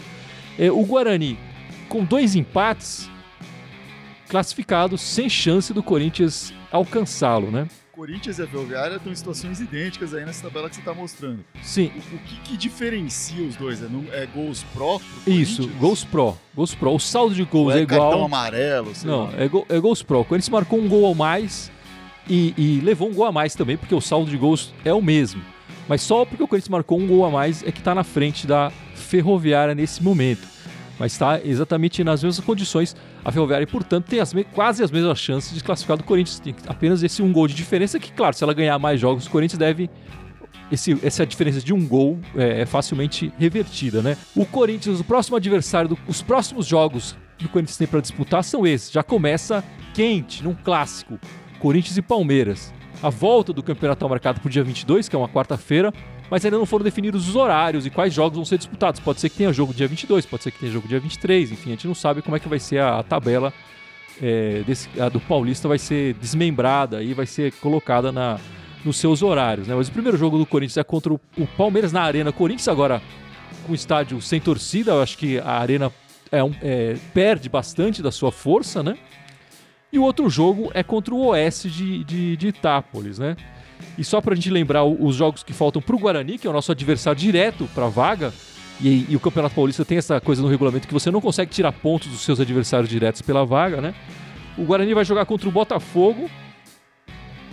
É, 0.58 0.72
o 0.72 0.84
Guarani, 0.86 1.38
com 1.89 2.03
dois 2.06 2.36
empates, 2.36 3.10
classificado, 4.29 4.98
sem 4.98 5.29
chance 5.29 5.74
do 5.74 5.84
Corinthians 5.84 6.53
alcançá-lo, 6.72 7.51
né? 7.51 7.68
Corinthians 7.91 8.39
e 8.39 8.44
a 8.44 8.48
Ferroviária 8.48 8.96
estão 8.96 9.12
em 9.12 9.15
situações 9.15 9.60
idênticas 9.60 10.13
aí 10.13 10.24
nessa 10.24 10.44
tabela 10.44 10.70
que 10.70 10.75
você 10.75 10.82
está 10.82 10.94
mostrando. 10.94 11.44
Sim. 11.62 11.91
O, 12.13 12.15
o 12.15 12.20
que, 12.20 12.36
que, 12.44 12.58
diferencia 12.58 13.46
os 13.46 13.58
dois? 13.58 13.84
É, 13.84 13.88
é 14.13 14.25
gols 14.25 14.63
pró? 14.74 15.01
Isso, 15.27 15.68
gols 15.77 16.06
pró. 16.06 16.38
Gols 16.56 16.74
pró. 16.74 16.96
O 16.96 17.00
saldo 17.00 17.36
de 17.36 17.44
gols 17.44 17.75
é, 17.75 17.79
é 17.79 17.82
igual. 17.82 18.10
Cartão 18.10 18.25
amarelo, 18.25 18.94
Não, 19.03 19.29
é, 19.38 19.50
go, 19.50 19.65
é 19.68 19.77
gols 19.82 20.01
pró. 20.01 20.22
O 20.22 20.25
Corinthians 20.25 20.48
marcou 20.48 20.79
um 20.79 20.88
gol 20.88 21.12
a 21.12 21.13
mais 21.13 21.70
e, 22.29 22.53
e, 22.57 22.81
levou 22.81 23.09
um 23.09 23.13
gol 23.13 23.25
a 23.25 23.31
mais 23.31 23.55
também, 23.55 23.75
porque 23.75 23.95
o 23.95 24.01
saldo 24.01 24.29
de 24.29 24.38
gols 24.38 24.74
é 24.86 24.93
o 24.93 25.01
mesmo. 25.01 25.41
Mas 25.88 26.01
só 26.01 26.24
porque 26.24 26.43
o 26.43 26.48
Corinthians 26.48 26.69
marcou 26.69 27.00
um 27.00 27.07
gol 27.07 27.25
a 27.25 27.31
mais 27.31 27.63
é 27.63 27.71
que 27.71 27.79
está 27.79 27.95
na 27.95 28.03
frente 28.03 28.45
da 28.45 28.71
Ferroviária 28.93 29.74
nesse 29.74 30.03
momento 30.03 30.48
mas 31.00 31.13
está 31.13 31.39
exatamente 31.43 32.03
nas 32.03 32.21
mesmas 32.21 32.45
condições. 32.45 32.95
A 33.24 33.31
Ferroviária, 33.31 33.65
portanto, 33.65 34.05
tem 34.05 34.19
as 34.19 34.33
quase 34.53 34.83
as 34.83 34.91
mesmas 34.91 35.17
chances 35.17 35.53
de 35.53 35.63
classificar 35.63 35.95
do 35.95 36.03
Corinthians. 36.03 36.39
Tem 36.39 36.53
apenas 36.67 37.01
esse 37.01 37.21
um 37.24 37.31
gol 37.31 37.48
de 37.48 37.53
diferença, 37.53 37.98
que, 37.98 38.12
claro, 38.12 38.36
se 38.36 38.43
ela 38.43 38.53
ganhar 38.53 38.77
mais 38.77 39.00
jogos, 39.00 39.25
o 39.25 39.29
Corinthians 39.29 39.57
deve. 39.57 39.89
Esse, 40.71 41.00
essa 41.01 41.25
diferença 41.25 41.62
de 41.62 41.74
um 41.74 41.88
gol 41.88 42.19
é, 42.36 42.62
é 42.62 42.65
facilmente 42.65 43.33
revertida, 43.39 44.03
né? 44.03 44.15
O 44.36 44.45
Corinthians, 44.45 45.00
o 45.00 45.03
próximo 45.03 45.36
adversário, 45.36 45.89
do, 45.89 45.98
os 46.07 46.21
próximos 46.21 46.67
jogos 46.67 47.15
que 47.39 47.48
o 47.48 47.50
Corinthians 47.50 47.77
tem 47.77 47.88
para 47.88 48.01
disputar 48.01 48.43
são 48.43 48.67
esses. 48.67 48.91
Já 48.91 49.01
começa 49.01 49.63
quente, 49.95 50.43
num 50.43 50.53
clássico. 50.53 51.17
Corinthians 51.60 51.98
e 51.98 52.01
Palmeiras. 52.01 52.74
A 53.01 53.10
volta 53.10 53.54
do 53.54 53.62
campeonato 53.62 53.98
está 53.98 54.08
marcada 54.08 54.39
para 54.39 54.48
o 54.48 54.51
dia 54.51 54.63
22, 54.63 55.08
que 55.08 55.16
é 55.16 55.20
uma 55.20 55.30
quarta-feira 55.30 55.94
mas 56.30 56.46
ainda 56.46 56.58
não 56.58 56.66
foram 56.66 56.84
definidos 56.84 57.28
os 57.28 57.36
horários 57.36 57.86
e 57.86 57.89
quais 57.89 58.13
jogos 58.13 58.36
vão 58.36 58.46
ser 58.46 58.58
disputados. 58.58 59.00
Pode 59.00 59.20
ser 59.20 59.30
que 59.30 59.38
tenha 59.38 59.51
jogo 59.51 59.74
dia 59.74 59.88
22, 59.88 60.25
pode 60.25 60.44
ser 60.44 60.51
que 60.51 60.60
tenha 60.60 60.72
jogo 60.72 60.88
dia 60.88 61.00
23, 61.00 61.51
enfim, 61.51 61.70
a 61.70 61.74
gente 61.74 61.88
não 61.88 61.96
sabe 61.96 62.22
como 62.22 62.36
é 62.36 62.39
que 62.39 62.48
vai 62.48 62.60
ser 62.60 62.80
a, 62.80 63.00
a 63.00 63.04
tabela 63.04 63.51
é, 64.22 64.63
desse, 64.66 64.89
a 65.00 65.10
do 65.10 65.20
Paulista 65.20 65.68
vai 65.68 65.80
ser 65.80 66.13
desmembrada 66.16 67.01
e 67.01 67.13
vai 67.13 67.25
ser 67.25 67.51
colocada 67.54 68.12
na, 68.12 68.39
nos 68.84 68.98
seus 68.98 69.24
horários. 69.24 69.68
Né? 69.68 69.75
Mas 69.75 69.88
o 69.88 69.92
primeiro 69.92 70.18
jogo 70.18 70.38
do 70.38 70.46
Corinthians 70.46 70.78
é 70.78 70.84
contra 70.84 71.13
o, 71.13 71.20
o 71.38 71.48
Palmeiras 71.48 71.92
na 71.92 72.01
Arena 72.01 72.32
Corinthians, 72.32 72.68
agora 72.68 73.01
com 73.66 73.74
estádio 73.74 74.22
sem 74.22 74.39
torcida, 74.39 74.92
eu 74.92 75.01
acho 75.01 75.18
que 75.18 75.39
a 75.39 75.60
Arena 75.60 75.92
é 76.32 76.44
um, 76.44 76.54
é, 76.62 76.96
perde 77.13 77.50
bastante 77.50 78.01
da 78.01 78.12
sua 78.12 78.32
força, 78.32 78.84
né? 78.84 78.98
E 79.91 79.98
o 79.98 80.03
outro 80.03 80.29
jogo 80.29 80.69
é 80.74 80.84
contra 80.84 81.13
o 81.13 81.27
Oeste 81.27 81.69
de, 81.69 82.03
de, 82.03 82.38
de 82.38 82.48
Itápolis, 82.48 83.17
né? 83.17 83.36
E 83.98 84.03
só 84.03 84.22
para 84.22 84.34
a 84.34 84.36
gente 84.36 84.50
lembrar 84.50 84.84
os 84.84 85.15
jogos 85.15 85.43
que 85.43 85.53
faltam 85.53 85.81
para 85.81 85.96
o 85.96 86.00
Guarani, 86.00 86.38
que 86.38 86.46
é 86.46 86.50
o 86.50 86.53
nosso 86.53 86.72
adversário 86.72 87.19
direto 87.19 87.67
para 87.74 87.86
a 87.86 87.89
vaga, 87.89 88.34
e, 88.81 89.05
e, 89.10 89.15
o 89.15 89.19
Campeonato 89.19 89.55
Paulista 89.55 89.84
tem 89.84 89.98
essa 89.98 90.22
coisa 90.22 90.41
no 90.41 90.48
regulamento 90.48 90.88
que 90.88 90.93
você 90.93 91.12
não 91.12 91.19
consegue 91.19 91.51
tirar 91.51 91.74
pontos 91.74 92.08
dos 92.08 92.22
seus 92.22 92.39
adversários 92.39 92.89
diretos 92.89 93.22
pela 93.22 93.46
vaga, 93.46 93.81
né? 93.81 93.93
O 94.58 94.63
Guarani 94.63 94.93
vai 94.93 95.03
jogar 95.03 95.25
contra 95.25 95.50
o 95.50 95.51
Botafogo, 95.51 96.29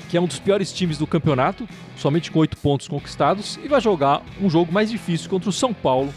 que 0.08 0.16
é 0.16 0.20
um 0.20 0.26
dos 0.26 0.38
piores 0.38 0.72
times 0.72 0.98
do 0.98 1.06
campeonato, 1.06 1.68
somente 1.96 2.30
com 2.30 2.38
oito 2.38 2.56
pontos 2.58 2.86
conquistados, 2.86 3.58
e 3.64 3.66
vai 3.66 3.80
jogar 3.80 4.22
um 4.40 4.48
jogo 4.48 4.72
mais 4.72 4.88
difícil 4.88 5.28
contra 5.28 5.48
o 5.48 5.52
São 5.52 5.74
Paulo. 5.74 6.14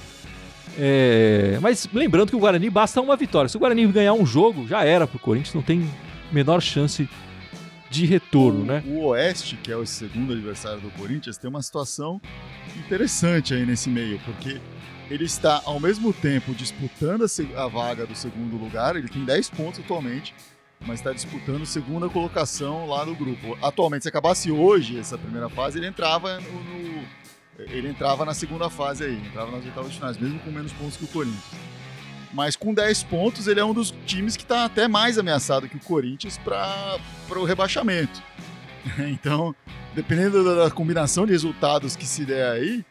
É... 0.78 1.58
Mas 1.60 1.90
lembrando 1.92 2.30
que 2.30 2.36
o 2.36 2.40
Guarani 2.40 2.70
basta 2.70 3.02
uma 3.02 3.16
vitória. 3.16 3.50
Se 3.50 3.58
o 3.58 3.60
Guarani 3.60 3.88
ganhar 3.88 4.14
um 4.14 4.28
jogo, 4.28 4.68
já 4.68 4.84
era 4.84 5.08
para 5.08 5.18
o 5.18 5.20
Corinthians, 5.20 5.56
não 5.56 5.64
tem 5.64 5.90
menor 6.32 6.62
chance 6.62 7.10
de 7.90 8.06
retorno, 8.06 8.62
o, 8.62 8.66
né? 8.66 8.84
O 8.86 9.08
Oeste, 9.08 9.58
que 9.58 9.72
é 9.72 9.76
o 9.76 9.86
segundo 9.86 10.34
adversário 10.34 10.80
do 10.80 10.92
Corinthians, 10.92 11.38
tem 11.38 11.50
uma 11.50 11.62
situação 11.62 12.22
interessante 12.78 13.54
aí 13.54 13.66
nesse 13.66 13.90
meio, 13.90 14.20
porque 14.20 14.62
ele 15.10 15.26
está 15.26 15.62
ao 15.66 15.80
mesmo 15.80 16.14
tempo 16.14 16.54
disputando 16.54 17.24
a, 17.24 17.64
a 17.64 17.68
vaga 17.68 18.06
do 18.06 18.16
segundo 18.16 18.58
lugar, 18.58 18.96
ele 18.96 19.10
tem 19.10 19.26
10 19.26 19.50
pontos 19.50 19.80
atualmente, 19.80 20.36
mas 20.86 21.00
está 21.00 21.12
disputando 21.12 21.66
segunda 21.66 22.08
colocação 22.08 22.86
lá 22.86 23.06
no 23.06 23.16
grupo. 23.16 23.58
Atualmente, 23.62 24.04
se 24.04 24.10
acabasse 24.10 24.52
hoje 24.52 24.98
essa 24.98 25.18
primeira 25.18 25.50
fase, 25.50 25.80
ele 25.80 25.88
entrava 25.88 26.40
no, 26.40 26.64
no 26.64 27.20
ele 27.68 27.90
entrava 27.90 28.24
na 28.24 28.34
segunda 28.34 28.70
fase 28.70 29.04
aí, 29.04 29.18
entrava 29.18 29.52
nas 29.52 29.66
oitavas 29.66 29.92
de 29.92 29.98
finais, 29.98 30.18
mesmo 30.18 30.40
com 30.40 30.52
menos 30.52 30.72
pontos 30.72 30.96
que 30.96 31.04
o 31.04 31.08
Corinthians. 31.08 31.44
Mas 32.34 32.56
com 32.56 32.74
10 32.74 33.04
pontos, 33.04 33.48
ele 33.48 33.60
é 33.60 33.66
um 33.66 33.74
dos 33.74 33.92
times 34.06 34.38
que 34.38 34.44
está 34.44 34.66
até 34.66 34.88
mais 34.88 35.18
ameaçado 35.18 35.68
que 35.68 35.78
o 35.78 35.80
Corinthians 35.80 36.38
para 36.38 37.00
o 37.40 37.44
rebaixamento. 37.44 38.22
Então, 38.98 39.54
dependendo 39.94 40.56
da 40.56 40.72
combinação 40.72 41.26
de 41.26 41.34
resultados 41.34 41.96
que 41.96 42.06
se 42.06 42.26
der 42.26 42.50
aí, 42.52 42.86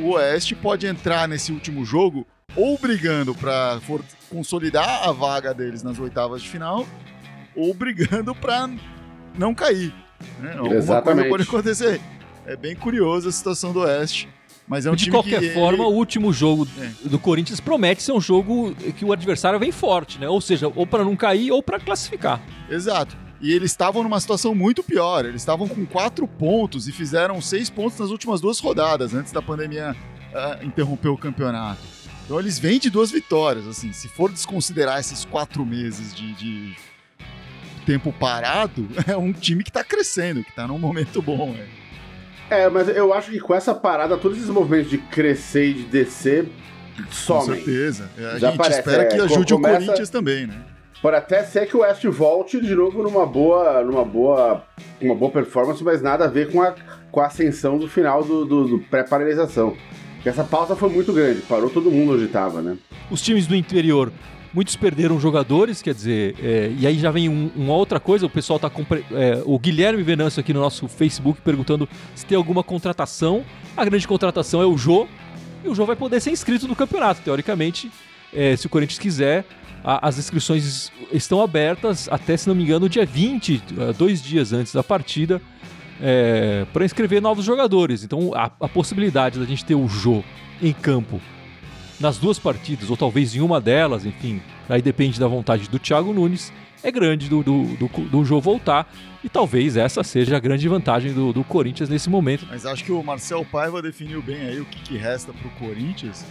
o, 0.00 0.12
Oeste 0.12 0.54
pode 0.54 0.86
entrar 0.86 1.28
nesse 1.28 1.52
último 1.52 1.84
jogo 1.84 2.26
ou 2.54 2.78
brigando 2.78 3.34
para 3.34 3.78
consolidar 4.30 5.06
a 5.06 5.12
vaga 5.12 5.52
deles 5.52 5.82
nas 5.82 5.98
oitavas 5.98 6.42
de 6.42 6.48
final, 6.48 6.86
ou 7.54 7.74
brigando 7.74 8.34
para 8.34 8.68
não 9.36 9.54
cair. 9.54 9.94
Né? 10.40 10.52
Alguma 10.56 10.76
Exatamente. 10.76 11.28
coisa 11.28 11.28
pode 11.28 11.42
acontecer. 11.42 12.00
É 12.46 12.56
bem 12.56 12.74
curiosa 12.74 13.28
a 13.28 13.32
situação 13.32 13.72
do 13.72 13.80
Oeste. 13.80 14.28
Mas 14.68 14.84
é 14.84 14.90
um 14.90 14.96
de 14.96 15.10
qualquer 15.10 15.40
que 15.40 15.50
forma, 15.50 15.84
ele... 15.84 15.92
o 15.92 15.96
último 15.96 16.32
jogo 16.32 16.66
é. 16.78 17.08
do 17.08 17.18
Corinthians 17.18 17.60
promete 17.60 18.02
ser 18.02 18.12
um 18.12 18.20
jogo 18.20 18.74
que 18.96 19.04
o 19.04 19.12
adversário 19.12 19.58
vem 19.58 19.70
forte, 19.70 20.18
né? 20.18 20.28
Ou 20.28 20.40
seja, 20.40 20.70
ou 20.74 20.86
para 20.86 21.04
não 21.04 21.14
cair 21.14 21.52
ou 21.52 21.62
para 21.62 21.78
classificar. 21.78 22.40
Exato. 22.68 23.16
E 23.40 23.52
eles 23.52 23.70
estavam 23.70 24.02
numa 24.02 24.18
situação 24.18 24.54
muito 24.54 24.82
pior. 24.82 25.24
Eles 25.24 25.42
estavam 25.42 25.68
com 25.68 25.84
quatro 25.86 26.26
pontos 26.26 26.88
e 26.88 26.92
fizeram 26.92 27.40
seis 27.40 27.70
pontos 27.70 27.98
nas 27.98 28.10
últimas 28.10 28.40
duas 28.40 28.58
rodadas, 28.58 29.14
antes 29.14 29.32
da 29.32 29.42
pandemia 29.42 29.94
uh, 30.32 30.64
interromper 30.64 31.08
o 31.08 31.18
campeonato. 31.18 31.82
Então 32.24 32.40
eles 32.40 32.58
vêm 32.58 32.78
de 32.78 32.90
duas 32.90 33.10
vitórias. 33.10 33.66
Assim, 33.68 33.92
se 33.92 34.08
for 34.08 34.32
desconsiderar 34.32 34.98
esses 34.98 35.24
quatro 35.24 35.64
meses 35.64 36.14
de, 36.14 36.34
de 36.34 36.76
tempo 37.84 38.12
parado, 38.12 38.88
é 39.06 39.16
um 39.16 39.32
time 39.32 39.62
que 39.62 39.70
está 39.70 39.84
crescendo, 39.84 40.42
que 40.42 40.50
está 40.50 40.66
num 40.66 40.78
momento 40.78 41.22
bom. 41.22 41.52
Né? 41.52 41.68
É, 42.48 42.68
mas 42.68 42.88
eu 42.88 43.12
acho 43.12 43.30
que 43.30 43.40
com 43.40 43.54
essa 43.54 43.74
parada, 43.74 44.16
todos 44.16 44.38
esses 44.38 44.50
movimentos 44.50 44.90
de 44.90 44.98
crescer 44.98 45.66
e 45.66 45.74
de 45.74 45.82
descer 45.84 46.48
somem. 47.10 47.46
Com 47.46 47.54
certeza. 47.54 48.10
É, 48.16 48.24
a 48.24 48.38
Já 48.38 48.48
gente 48.50 48.58
parece, 48.58 48.78
espera 48.78 49.04
que 49.06 49.16
é, 49.16 49.20
ajude 49.20 49.52
começa, 49.52 49.74
o 49.74 49.78
Corinthians 49.84 50.10
também, 50.10 50.46
né? 50.46 50.54
Pode 51.02 51.16
até 51.16 51.42
ser 51.44 51.66
que 51.66 51.76
o 51.76 51.80
West 51.80 52.04
volte 52.06 52.60
de 52.60 52.74
novo 52.74 53.02
numa 53.02 53.26
boa, 53.26 53.82
numa 53.82 54.04
boa, 54.04 54.64
uma 55.00 55.14
boa 55.14 55.30
performance, 55.30 55.82
mas 55.84 56.00
nada 56.00 56.24
a 56.24 56.28
ver 56.28 56.50
com 56.50 56.62
a, 56.62 56.74
com 57.10 57.20
a 57.20 57.26
ascensão 57.26 57.78
do 57.78 57.88
final 57.88 58.24
do, 58.24 58.44
do, 58.44 58.68
do 58.68 58.78
pré-paralisação. 58.78 59.76
Essa 60.24 60.42
pausa 60.42 60.74
foi 60.74 60.88
muito 60.88 61.12
grande, 61.12 61.40
parou 61.42 61.70
todo 61.70 61.88
mundo 61.88 62.14
onde 62.14 62.24
estava, 62.24 62.60
né? 62.60 62.76
Os 63.10 63.22
times 63.22 63.46
do 63.46 63.54
interior 63.54 64.10
Muitos 64.56 64.74
perderam 64.74 65.20
jogadores, 65.20 65.82
quer 65.82 65.92
dizer, 65.92 66.34
é, 66.42 66.72
e 66.78 66.86
aí 66.86 66.98
já 66.98 67.10
vem 67.10 67.28
um, 67.28 67.50
uma 67.54 67.74
outra 67.74 68.00
coisa, 68.00 68.24
o 68.24 68.30
pessoal 68.30 68.58
tá 68.58 68.70
com. 68.70 68.86
É, 69.12 69.42
o 69.44 69.58
Guilherme 69.58 70.02
Venâncio 70.02 70.40
aqui 70.40 70.50
no 70.54 70.60
nosso 70.60 70.88
Facebook 70.88 71.42
perguntando 71.42 71.86
se 72.14 72.24
tem 72.24 72.38
alguma 72.38 72.62
contratação. 72.64 73.44
A 73.76 73.84
grande 73.84 74.08
contratação 74.08 74.62
é 74.62 74.64
o 74.64 74.74
Jô, 74.78 75.06
e 75.62 75.68
o 75.68 75.74
Jô 75.74 75.84
vai 75.84 75.94
poder 75.94 76.22
ser 76.22 76.30
inscrito 76.30 76.66
no 76.66 76.74
campeonato, 76.74 77.20
teoricamente, 77.20 77.92
é, 78.32 78.56
se 78.56 78.64
o 78.66 78.70
Corinthians 78.70 78.98
quiser. 78.98 79.44
A, 79.84 80.08
as 80.08 80.16
inscrições 80.16 80.90
estão 81.12 81.42
abertas 81.42 82.08
até, 82.10 82.34
se 82.34 82.48
não 82.48 82.54
me 82.54 82.62
engano, 82.62 82.88
dia 82.88 83.04
20, 83.04 83.62
é, 83.78 83.92
dois 83.92 84.22
dias 84.22 84.54
antes 84.54 84.72
da 84.72 84.82
partida, 84.82 85.38
é, 86.00 86.64
para 86.72 86.82
inscrever 86.82 87.20
novos 87.20 87.44
jogadores. 87.44 88.02
Então 88.02 88.32
a, 88.34 88.50
a 88.58 88.68
possibilidade 88.70 89.38
da 89.38 89.44
gente 89.44 89.66
ter 89.66 89.74
o 89.74 89.86
Jô 89.86 90.24
em 90.62 90.72
campo 90.72 91.20
nas 92.00 92.18
duas 92.18 92.38
partidas, 92.38 92.90
ou 92.90 92.96
talvez 92.96 93.34
em 93.34 93.40
uma 93.40 93.60
delas, 93.60 94.04
enfim, 94.04 94.40
aí 94.68 94.82
depende 94.82 95.18
da 95.18 95.26
vontade 95.26 95.68
do 95.68 95.78
Thiago 95.78 96.12
Nunes, 96.12 96.52
é 96.82 96.90
grande 96.90 97.28
do, 97.28 97.42
do, 97.42 97.64
do, 97.76 97.88
do 97.88 98.24
jogo 98.24 98.40
voltar. 98.40 98.92
E 99.24 99.28
talvez 99.28 99.76
essa 99.76 100.04
seja 100.04 100.36
a 100.36 100.40
grande 100.40 100.68
vantagem 100.68 101.12
do, 101.12 101.32
do 101.32 101.42
Corinthians 101.42 101.88
nesse 101.88 102.08
momento. 102.08 102.46
Mas 102.48 102.64
acho 102.64 102.84
que 102.84 102.92
o 102.92 103.02
Marcel 103.02 103.44
Paiva 103.44 103.82
definiu 103.82 104.22
bem 104.22 104.40
aí 104.40 104.60
o 104.60 104.64
que, 104.64 104.80
que 104.82 104.96
resta 104.96 105.32
para 105.32 105.48
o 105.48 105.50
Corinthians, 105.52 106.24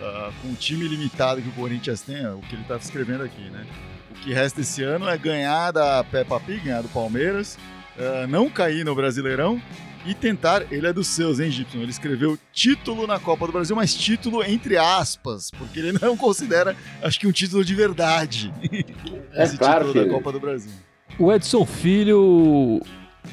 uh, 0.00 0.32
com 0.40 0.48
o 0.48 0.54
time 0.54 0.88
limitado 0.88 1.42
que 1.42 1.48
o 1.48 1.52
Corinthians 1.52 2.00
tem, 2.00 2.26
o 2.26 2.40
que 2.40 2.54
ele 2.54 2.62
está 2.62 2.76
escrevendo 2.76 3.22
aqui, 3.22 3.50
né? 3.50 3.66
O 4.10 4.14
que 4.14 4.32
resta 4.32 4.62
esse 4.62 4.82
ano 4.82 5.06
é 5.08 5.18
ganhar 5.18 5.72
da 5.72 6.02
Peppa 6.04 6.40
Pig, 6.40 6.60
ganhar 6.60 6.80
do 6.80 6.88
Palmeiras, 6.88 7.58
uh, 7.98 8.26
não 8.28 8.48
cair 8.48 8.84
no 8.84 8.94
Brasileirão 8.94 9.60
e 10.06 10.14
tentar. 10.14 10.72
Ele 10.72 10.86
é 10.86 10.92
dos 10.92 11.06
seus, 11.06 11.40
hein, 11.40 11.50
Gibson? 11.50 11.78
Ele 11.78 11.90
escreveu 11.90 12.38
título 12.52 13.06
na 13.06 13.18
Copa 13.18 13.46
do 13.46 13.52
Brasil, 13.52 13.74
mas 13.76 13.94
título 13.94 14.42
entre 14.42 14.76
aspas, 14.76 15.50
porque 15.50 15.78
ele 15.78 15.98
não 16.00 16.16
considera, 16.18 16.76
acho 17.02 17.18
que 17.20 17.26
um 17.26 17.32
título 17.32 17.64
de 17.64 17.74
verdade. 17.74 18.52
É 19.30 19.44
Esse 19.44 19.58
claro 19.58 19.86
título 19.86 20.04
que... 20.04 20.10
da 20.10 20.14
Copa 20.16 20.32
do 20.32 20.40
Brasil. 20.40 20.72
O 21.18 21.32
Edson 21.32 21.64
Filho 21.64 22.80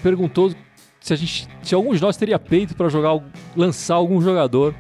perguntou 0.04 0.54
se 1.00 1.14
a 1.14 1.16
gente, 1.16 1.48
se 1.64 1.74
algum 1.74 1.94
de 1.94 2.02
nós 2.02 2.18
teria 2.18 2.38
peito 2.38 2.76
para 2.76 2.90
jogar, 2.90 3.20
lançar 3.56 3.96
algum 3.96 4.22
jogador 4.22 4.76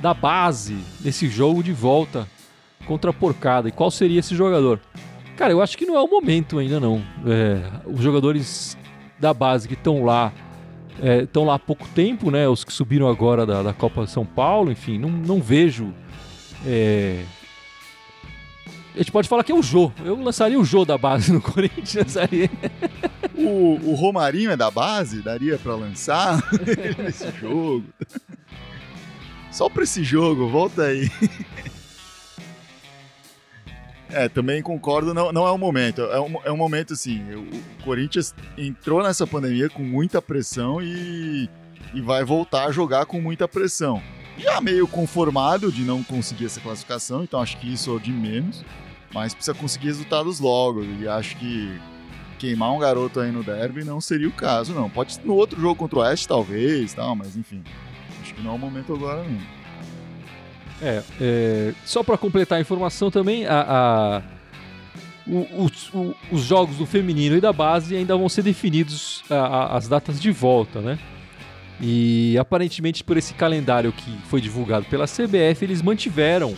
da 0.00 0.14
base 0.14 0.76
nesse 1.00 1.28
jogo 1.28 1.62
de 1.62 1.72
volta 1.72 2.26
contra 2.86 3.10
a 3.10 3.14
porcada. 3.14 3.68
E 3.68 3.72
qual 3.72 3.90
seria 3.90 4.20
esse 4.20 4.34
jogador? 4.34 4.80
Cara, 5.36 5.52
eu 5.52 5.62
acho 5.62 5.76
que 5.78 5.86
não 5.86 5.96
é 5.96 6.00
o 6.00 6.06
momento 6.06 6.58
ainda 6.58 6.78
não. 6.78 7.02
É, 7.26 7.62
os 7.86 8.02
jogadores 8.02 8.76
da 9.18 9.32
base 9.32 9.66
que 9.66 9.74
estão 9.74 10.04
lá 10.04 10.32
estão 11.22 11.44
é, 11.44 11.46
lá 11.46 11.54
há 11.54 11.58
pouco 11.58 11.86
tempo, 11.88 12.30
né? 12.30 12.48
Os 12.48 12.64
que 12.64 12.72
subiram 12.72 13.08
agora 13.08 13.46
da, 13.46 13.62
da 13.62 13.72
Copa 13.72 14.06
São 14.06 14.24
Paulo, 14.24 14.70
enfim, 14.70 14.98
não, 14.98 15.10
não 15.10 15.40
vejo. 15.40 15.92
É... 16.66 17.24
A 18.94 18.98
gente 18.98 19.12
pode 19.12 19.28
falar 19.28 19.44
que 19.44 19.52
é 19.52 19.54
o 19.54 19.62
Jô. 19.62 19.92
Eu 20.04 20.20
lançaria 20.20 20.58
o 20.58 20.64
Jô 20.64 20.84
da 20.84 20.98
base 20.98 21.32
no 21.32 21.40
Corinthians 21.42 22.16
ali. 22.16 22.50
O, 23.34 23.78
o 23.90 23.94
Romarinho 23.94 24.50
é 24.50 24.56
da 24.56 24.70
base? 24.70 25.22
Daria 25.22 25.56
para 25.58 25.74
lançar 25.74 26.42
nesse 26.98 27.30
jogo? 27.40 27.84
Só 29.50 29.68
pra 29.68 29.84
esse 29.84 30.04
jogo, 30.04 30.48
volta 30.48 30.82
aí. 30.82 31.10
É, 34.12 34.28
também 34.28 34.62
concordo, 34.62 35.14
não, 35.14 35.32
não 35.32 35.46
é 35.46 35.50
o 35.50 35.58
momento. 35.58 36.02
É 36.02 36.20
um, 36.20 36.36
é 36.44 36.52
um 36.52 36.56
momento 36.56 36.92
assim. 36.92 37.22
O 37.34 37.84
Corinthians 37.84 38.34
entrou 38.58 39.02
nessa 39.02 39.26
pandemia 39.26 39.68
com 39.68 39.82
muita 39.82 40.20
pressão 40.20 40.82
e, 40.82 41.48
e 41.94 42.00
vai 42.00 42.24
voltar 42.24 42.66
a 42.66 42.72
jogar 42.72 43.06
com 43.06 43.20
muita 43.20 43.46
pressão. 43.46 44.02
Já 44.36 44.60
meio 44.60 44.88
conformado 44.88 45.70
de 45.70 45.82
não 45.82 46.02
conseguir 46.02 46.46
essa 46.46 46.60
classificação, 46.60 47.22
então 47.22 47.40
acho 47.40 47.58
que 47.58 47.72
isso 47.72 47.96
é 47.96 48.00
de 48.00 48.12
menos. 48.12 48.64
Mas 49.12 49.34
precisa 49.34 49.54
conseguir 49.54 49.88
resultados 49.88 50.40
logo. 50.40 50.84
E 50.84 51.06
acho 51.06 51.36
que 51.36 51.80
queimar 52.38 52.72
um 52.72 52.78
garoto 52.78 53.20
aí 53.20 53.30
no 53.30 53.44
derby 53.44 53.84
não 53.84 54.00
seria 54.00 54.28
o 54.28 54.32
caso, 54.32 54.72
não. 54.72 54.88
Pode 54.88 55.14
ser 55.14 55.24
no 55.24 55.34
outro 55.34 55.60
jogo 55.60 55.76
contra 55.76 55.98
o 55.98 56.02
Oeste, 56.02 56.26
talvez, 56.26 56.94
tal, 56.94 57.14
mas 57.14 57.36
enfim. 57.36 57.62
Acho 58.22 58.34
que 58.34 58.42
não 58.42 58.52
é 58.52 58.54
o 58.54 58.58
momento 58.58 58.94
agora, 58.94 59.22
não. 59.22 59.59
É, 60.82 61.02
é 61.20 61.74
só 61.84 62.02
para 62.02 62.16
completar 62.16 62.58
a 62.58 62.60
informação 62.60 63.10
também, 63.10 63.46
a, 63.46 63.60
a 63.60 64.22
o, 65.26 65.70
o, 65.94 66.14
os 66.32 66.42
jogos 66.42 66.76
do 66.76 66.86
feminino 66.86 67.36
e 67.36 67.40
da 67.40 67.52
base 67.52 67.94
ainda 67.96 68.16
vão 68.16 68.28
ser 68.28 68.42
definidos 68.42 69.22
a, 69.30 69.76
as 69.76 69.86
datas 69.86 70.20
de 70.20 70.30
volta, 70.32 70.80
né? 70.80 70.98
E 71.80 72.36
aparentemente 72.38 73.02
por 73.02 73.16
esse 73.16 73.32
calendário 73.34 73.92
que 73.92 74.10
foi 74.28 74.40
divulgado 74.40 74.86
pela 74.86 75.06
CBF, 75.06 75.62
eles 75.62 75.80
mantiveram 75.80 76.54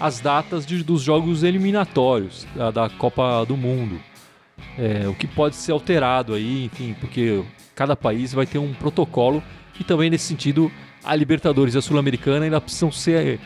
as 0.00 0.20
datas 0.20 0.64
de, 0.64 0.82
dos 0.82 1.02
jogos 1.02 1.42
eliminatórios 1.42 2.46
da, 2.54 2.70
da 2.70 2.88
Copa 2.88 3.44
do 3.44 3.56
Mundo. 3.56 4.00
É, 4.78 5.06
o 5.08 5.14
que 5.14 5.26
pode 5.26 5.56
ser 5.56 5.72
alterado 5.72 6.34
aí, 6.34 6.64
enfim, 6.64 6.94
porque 6.98 7.42
cada 7.74 7.96
país 7.96 8.32
vai 8.32 8.46
ter 8.46 8.58
um 8.58 8.72
protocolo 8.72 9.42
e 9.78 9.84
também 9.84 10.08
nesse 10.08 10.26
sentido 10.26 10.70
a 11.04 11.14
Libertadores 11.14 11.74
e 11.74 11.78
a 11.78 11.82
Sul-Americana 11.82 12.44
ainda 12.44 12.60
precisam 12.60 12.90
ser 12.90 13.40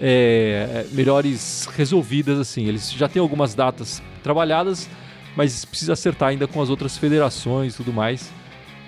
é, 0.00 0.86
melhores 0.92 1.68
resolvidas 1.76 2.38
assim. 2.38 2.66
Eles 2.66 2.92
já 2.92 3.08
têm 3.08 3.20
algumas 3.20 3.54
datas 3.54 4.02
trabalhadas, 4.22 4.88
mas 5.36 5.64
precisa 5.64 5.92
acertar 5.92 6.30
ainda 6.30 6.46
com 6.46 6.60
as 6.60 6.70
outras 6.70 6.96
federações 6.96 7.74
e 7.74 7.76
tudo 7.76 7.92
mais. 7.92 8.30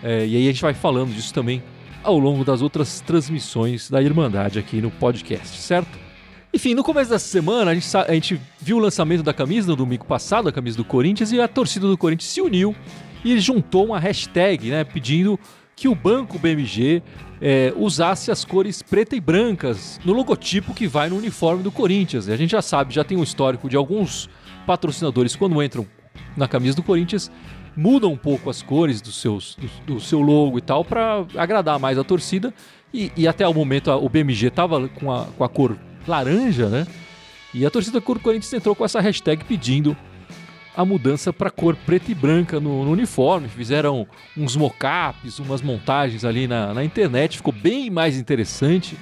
É, 0.03 0.27
e 0.27 0.37
aí 0.37 0.49
a 0.49 0.53
gente 0.53 0.62
vai 0.62 0.75
falando 0.75 1.12
disso 1.12 1.33
também 1.33 1.62
ao 2.03 2.19
longo 2.19 2.45
das 2.45 2.62
outras 2.62 3.00
transmissões 3.00 3.91
da 3.91 4.00
Irmandade 4.03 4.59
aqui 4.59 4.81
no 4.81 4.91
podcast, 4.91 5.59
certo? 5.59 5.99
Enfim, 6.53 6.75
no 6.75 6.83
começo 6.83 7.11
dessa 7.11 7.29
semana 7.29 7.71
a 7.71 7.75
gente, 7.75 7.97
a 7.97 8.12
gente 8.12 8.41
viu 8.61 8.79
o 8.79 8.81
lançamento 8.81 9.23
da 9.23 9.33
camisa 9.33 9.69
no 9.69 9.77
domingo 9.77 10.05
passado, 10.05 10.49
a 10.49 10.53
camisa 10.53 10.77
do 10.77 10.85
Corinthians, 10.85 11.31
e 11.31 11.41
a 11.41 11.47
torcida 11.47 11.87
do 11.87 11.97
Corinthians 11.97 12.31
se 12.31 12.41
uniu 12.41 12.75
e 13.25 13.39
juntou 13.39 13.85
uma 13.85 14.00
hashtag, 14.00 14.71
né, 14.71 14.83
pedindo 14.83 15.39
que 15.80 15.88
o 15.88 15.94
Banco 15.94 16.38
BMG 16.38 17.02
é, 17.40 17.72
usasse 17.75 18.30
as 18.30 18.44
cores 18.44 18.82
preta 18.82 19.16
e 19.16 19.20
brancas 19.20 19.99
no 20.04 20.12
logotipo 20.12 20.75
que 20.75 20.87
vai 20.87 21.08
no 21.08 21.16
uniforme 21.16 21.62
do 21.62 21.73
Corinthians. 21.73 22.28
E 22.28 22.32
a 22.32 22.36
gente 22.36 22.50
já 22.50 22.60
sabe, 22.60 22.93
já 22.93 23.02
tem 23.02 23.16
um 23.16 23.23
histórico 23.23 23.66
de 23.66 23.78
alguns 23.78 24.28
patrocinadores 24.66 25.34
quando 25.34 25.62
entram 25.62 25.86
na 26.36 26.47
camisa 26.47 26.76
do 26.76 26.82
Corinthians 26.82 27.32
mudam 27.75 28.12
um 28.12 28.16
pouco 28.16 28.50
as 28.50 28.60
cores 28.60 29.00
do, 29.00 29.10
seus, 29.10 29.56
do, 29.56 29.95
do 29.95 30.00
seu 30.00 30.21
logo 30.21 30.58
e 30.58 30.60
tal 30.60 30.84
para 30.84 31.25
agradar 31.34 31.78
mais 31.78 31.97
a 31.97 32.04
torcida. 32.04 32.52
E, 32.93 33.10
e, 33.16 33.26
até 33.26 33.49
o 33.49 33.54
momento 33.54 33.90
a, 33.90 33.97
o 33.97 34.06
BMG 34.06 34.49
estava 34.49 34.86
com 34.86 35.10
a, 35.10 35.25
com 35.25 35.43
a 35.43 35.49
cor 35.49 35.78
laranja, 36.06 36.69
né? 36.69 36.86
E 37.54 37.64
a 37.64 37.71
torcida 37.71 38.00
do 38.00 38.02
Corinthians 38.02 38.52
entrou 38.52 38.75
com 38.75 38.84
essa 38.84 39.00
hashtag 39.00 39.45
pedindo 39.47 39.97
a 40.76 40.85
mudança 40.85 41.33
para 41.33 41.50
cor 41.50 41.76
preta 41.76 42.11
e 42.11 42.15
branca 42.15 42.61
no, 42.61 42.85
no 42.85 42.91
uniforme. 42.93 43.49
Fizeram 43.49 44.06
uns 44.37 44.56
mockups, 44.56 45.39
umas 45.39 45.61
montagens 45.61 46.25
ali 46.25 46.47
na, 46.47 46.73
na 46.73 46.85
internet. 46.85 47.37
Ficou 47.37 47.52
bem 47.52 47.91
mais 47.91 48.17
interessante 48.17 48.97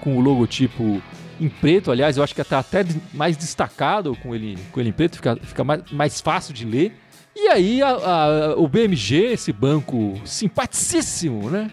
com 0.00 0.16
o 0.16 0.20
logotipo 0.20 1.02
em 1.40 1.48
preto. 1.48 1.90
Aliás, 1.90 2.16
eu 2.16 2.22
acho 2.22 2.34
que 2.34 2.40
está 2.40 2.58
até 2.58 2.84
mais 3.12 3.36
destacado 3.36 4.14
com 4.16 4.34
ele, 4.34 4.58
com 4.70 4.80
ele 4.80 4.90
em 4.90 4.92
preto, 4.92 5.16
fica, 5.16 5.36
fica 5.42 5.64
mais, 5.64 5.82
mais 5.90 6.20
fácil 6.20 6.52
de 6.54 6.64
ler. 6.64 6.92
E 7.34 7.48
aí 7.48 7.82
a, 7.82 7.88
a, 7.88 8.56
o 8.56 8.68
BMG, 8.68 9.32
esse 9.32 9.52
banco 9.52 10.20
simpaticíssimo, 10.24 11.50
né? 11.50 11.70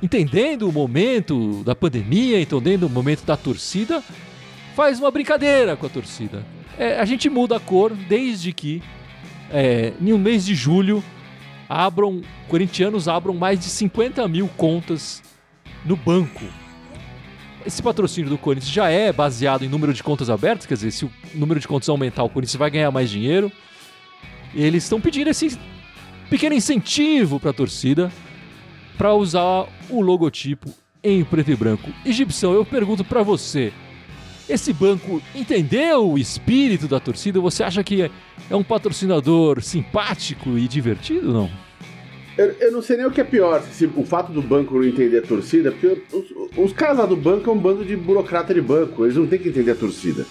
Entendendo 0.00 0.68
o 0.68 0.72
momento 0.72 1.62
da 1.64 1.74
pandemia, 1.74 2.40
entendendo 2.40 2.84
o 2.84 2.88
momento 2.88 3.24
da 3.24 3.36
torcida, 3.36 4.02
faz 4.74 5.00
uma 5.00 5.10
brincadeira 5.10 5.76
com 5.76 5.86
a 5.86 5.88
torcida. 5.88 6.42
É, 6.78 7.00
a 7.00 7.04
gente 7.04 7.28
muda 7.28 7.56
a 7.56 7.60
cor 7.60 7.92
desde 7.92 8.52
que, 8.52 8.80
é, 9.50 9.92
no 10.00 10.16
mês 10.16 10.46
de 10.46 10.54
julho, 10.54 11.02
abram, 11.68 12.22
corintianos 12.46 13.08
abram 13.08 13.34
mais 13.34 13.58
de 13.58 13.66
50 13.66 14.26
mil 14.28 14.48
contas 14.56 15.22
no 15.84 15.96
banco. 15.96 16.44
Esse 17.66 17.82
patrocínio 17.82 18.30
do 18.30 18.38
Corinthians 18.38 18.72
já 18.72 18.88
é 18.88 19.12
baseado 19.12 19.64
em 19.64 19.68
número 19.68 19.92
de 19.92 20.02
contas 20.02 20.30
abertas, 20.30 20.66
quer 20.66 20.74
dizer, 20.74 20.92
se 20.92 21.04
o 21.04 21.10
número 21.34 21.58
de 21.58 21.66
contas 21.66 21.88
aumentar, 21.88 22.22
o 22.22 22.30
Corinthians 22.30 22.56
vai 22.56 22.70
ganhar 22.70 22.90
mais 22.92 23.10
dinheiro. 23.10 23.50
Eles 24.54 24.84
estão 24.84 25.00
pedindo 25.00 25.28
esse 25.28 25.58
pequeno 26.30 26.54
incentivo 26.54 27.40
para 27.40 27.50
a 27.50 27.54
torcida 27.54 28.10
para 28.96 29.12
usar 29.14 29.66
o 29.90 30.00
logotipo 30.00 30.72
em 31.02 31.24
preto 31.24 31.50
e 31.50 31.56
branco. 31.56 31.90
Egipção, 32.04 32.52
eu 32.52 32.64
pergunto 32.64 33.04
para 33.04 33.22
você, 33.22 33.72
esse 34.48 34.72
banco 34.72 35.22
entendeu 35.34 36.10
o 36.10 36.18
espírito 36.18 36.88
da 36.88 36.98
torcida? 36.98 37.40
Você 37.40 37.62
acha 37.62 37.82
que 37.84 38.10
é 38.50 38.56
um 38.56 38.64
patrocinador 38.64 39.60
simpático 39.62 40.58
e 40.58 40.66
divertido, 40.66 41.32
não? 41.32 41.50
Eu, 42.36 42.54
eu 42.60 42.72
não 42.72 42.80
sei 42.80 42.96
nem 42.96 43.06
o 43.06 43.10
que 43.10 43.20
é 43.20 43.24
pior, 43.24 43.60
se 43.62 43.84
o 43.96 44.04
fato 44.04 44.30
do 44.30 44.40
banco 44.40 44.74
não 44.74 44.84
entender 44.84 45.18
a 45.18 45.22
torcida, 45.22 45.72
porque 45.72 46.00
os, 46.12 46.56
os 46.56 46.72
caras 46.72 46.98
lá 46.98 47.06
do 47.06 47.16
banco 47.16 47.50
é 47.50 47.52
um 47.52 47.58
bando 47.58 47.84
de 47.84 47.96
burocrata 47.96 48.54
de 48.54 48.60
banco, 48.60 49.04
eles 49.04 49.16
não 49.16 49.26
têm 49.26 49.40
que 49.40 49.48
entender 49.48 49.72
a 49.72 49.74
torcida, 49.74 50.24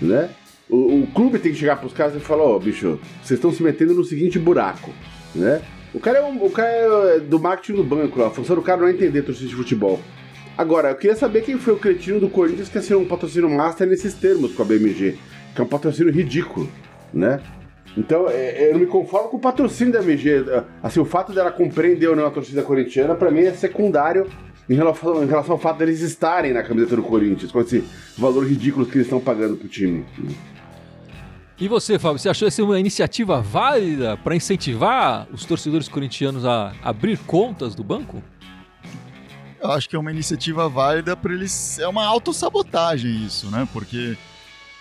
né? 0.00 0.30
O, 0.70 1.02
o 1.02 1.06
clube 1.08 1.38
tem 1.38 1.52
que 1.52 1.58
chegar 1.58 1.76
pros 1.76 1.92
caras 1.92 2.16
e 2.16 2.20
falar, 2.20 2.44
ó, 2.44 2.56
oh, 2.56 2.60
bicho, 2.60 2.98
vocês 3.22 3.36
estão 3.36 3.52
se 3.52 3.62
metendo 3.62 3.92
no 3.92 4.04
seguinte 4.04 4.38
buraco, 4.38 4.90
né? 5.34 5.60
O 5.92 6.00
cara 6.00 6.20
é, 6.20 6.22
um, 6.22 6.44
o 6.44 6.50
cara 6.50 6.68
é 6.68 7.20
do 7.20 7.38
marketing 7.38 7.74
do 7.74 7.84
banco 7.84 8.22
a 8.22 8.30
função 8.30 8.56
do 8.56 8.62
cara 8.62 8.80
não 8.80 8.88
é 8.88 8.92
entender 8.92 9.22
torcida 9.22 9.48
de 9.48 9.54
futebol. 9.54 10.00
Agora, 10.56 10.90
eu 10.90 10.96
queria 10.96 11.16
saber 11.16 11.42
quem 11.42 11.58
foi 11.58 11.74
o 11.74 11.78
cretino 11.78 12.20
do 12.20 12.28
Corinthians 12.28 12.68
que 12.68 12.78
assinou 12.78 13.02
um 13.02 13.06
patrocínio 13.06 13.48
master 13.48 13.86
nesses 13.86 14.14
termos 14.14 14.52
com 14.52 14.62
a 14.62 14.64
BMG, 14.64 15.16
que 15.54 15.60
é 15.60 15.64
um 15.64 15.66
patrocínio 15.66 16.12
ridículo, 16.12 16.68
né? 17.12 17.40
Então, 17.96 18.28
é, 18.28 18.68
eu 18.68 18.74
não 18.74 18.80
me 18.80 18.86
conformo 18.86 19.28
com 19.28 19.36
o 19.36 19.40
patrocínio 19.40 19.92
da 19.92 20.00
BMG. 20.00 20.44
Assim, 20.82 21.00
o 21.00 21.04
fato 21.04 21.32
dela 21.32 21.50
compreender 21.50 22.08
ou 22.08 22.14
não 22.14 22.26
a 22.26 22.30
torcida 22.30 22.62
corintiana, 22.62 23.14
para 23.14 23.30
mim, 23.30 23.40
é 23.40 23.52
secundário 23.52 24.26
em 24.68 24.74
relação, 24.74 25.24
em 25.24 25.26
relação, 25.26 25.52
ao 25.52 25.58
fato 25.58 25.78
deles 25.78 26.00
estarem 26.00 26.52
na 26.52 26.62
camiseta 26.62 26.94
do 26.94 27.02
Corinthians, 27.02 27.50
com 27.50 27.60
esse 27.60 27.84
valor 28.16 28.46
ridículo 28.46 28.86
que 28.86 28.96
eles 28.96 29.06
estão 29.06 29.18
pagando 29.18 29.56
pro 29.56 29.66
time. 29.66 30.04
E 31.60 31.66
você, 31.66 31.98
Fábio, 31.98 32.18
você 32.18 32.28
achou 32.28 32.46
essa 32.46 32.62
uma 32.62 32.78
iniciativa 32.78 33.40
válida 33.40 34.16
para 34.16 34.36
incentivar 34.36 35.26
os 35.32 35.44
torcedores 35.44 35.88
corintianos 35.88 36.44
a 36.44 36.72
abrir 36.82 37.18
contas 37.18 37.74
do 37.74 37.82
banco? 37.82 38.22
Eu 39.60 39.70
acho 39.72 39.88
que 39.88 39.94
é 39.94 39.98
uma 39.98 40.10
iniciativa 40.10 40.68
válida 40.68 41.16
para 41.16 41.32
eles. 41.32 41.78
É 41.78 41.86
uma 41.86 42.04
autossabotagem 42.06 43.24
isso, 43.24 43.50
né? 43.50 43.68
Porque 43.72 44.16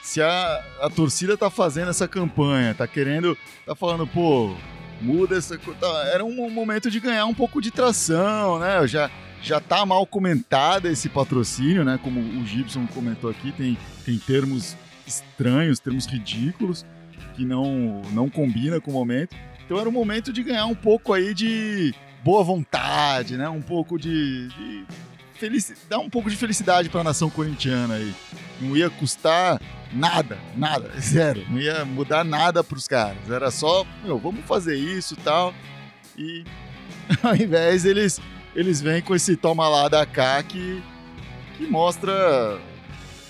se 0.01 0.21
a, 0.21 0.63
a 0.81 0.89
torcida 0.89 1.37
tá 1.37 1.49
fazendo 1.49 1.89
essa 1.89 2.07
campanha, 2.07 2.73
tá 2.73 2.87
querendo. 2.87 3.37
tá 3.65 3.75
falando, 3.75 4.07
pô, 4.07 4.55
muda 5.01 5.37
essa. 5.37 5.57
Tá, 5.57 6.03
era 6.13 6.23
um 6.23 6.49
momento 6.49 6.89
de 6.89 6.99
ganhar 6.99 7.25
um 7.25 7.33
pouco 7.33 7.61
de 7.61 7.71
tração, 7.71 8.57
né? 8.59 8.87
Já, 8.87 9.11
já 9.41 9.59
tá 9.59 9.85
mal 9.85 10.05
comentado 10.05 10.87
esse 10.87 11.09
patrocínio, 11.09 11.83
né? 11.83 11.99
Como 12.01 12.21
o 12.21 12.45
Gibson 12.45 12.87
comentou 12.87 13.29
aqui, 13.29 13.51
tem, 13.51 13.77
tem 14.05 14.17
termos 14.17 14.77
estranhos, 15.05 15.79
termos 15.79 16.05
ridículos, 16.05 16.85
que 17.35 17.43
não, 17.43 18.01
não 18.13 18.29
combina 18.29 18.79
com 18.79 18.91
o 18.91 18.93
momento. 18.93 19.35
Então 19.65 19.77
era 19.77 19.89
um 19.89 19.91
momento 19.91 20.31
de 20.31 20.41
ganhar 20.41 20.65
um 20.67 20.75
pouco 20.75 21.11
aí 21.13 21.33
de 21.33 21.93
boa 22.23 22.43
vontade, 22.43 23.37
né? 23.37 23.49
Um 23.49 23.61
pouco 23.61 23.97
de, 23.97 24.47
de 24.49 24.85
felicidade, 25.35 25.85
dar 25.89 25.99
um 25.99 26.09
pouco 26.09 26.29
de 26.29 26.35
felicidade 26.35 26.89
para 26.89 27.01
a 27.01 27.03
nação 27.03 27.29
corintiana 27.29 27.95
aí. 27.95 28.13
Não 28.59 28.75
ia 28.75 28.89
custar 28.89 29.61
nada, 29.91 30.37
nada, 30.55 30.91
zero. 30.99 31.45
Não 31.49 31.59
ia 31.59 31.85
mudar 31.85 32.23
nada 32.23 32.63
para 32.63 32.77
os 32.77 32.87
caras. 32.87 33.29
Era 33.29 33.49
só, 33.51 33.85
meu, 34.03 34.19
vamos 34.19 34.45
fazer 34.45 34.75
isso, 34.75 35.15
tal. 35.17 35.53
E 36.17 36.43
ao 37.23 37.35
invés 37.35 37.85
eles 37.85 38.19
eles 38.55 38.81
vêm 38.81 39.01
com 39.01 39.15
esse 39.15 39.35
toma 39.37 39.67
lá 39.69 39.87
da 39.87 40.05
cá 40.05 40.41
que 40.43 40.81
que 41.59 41.67
mostra, 41.67 42.57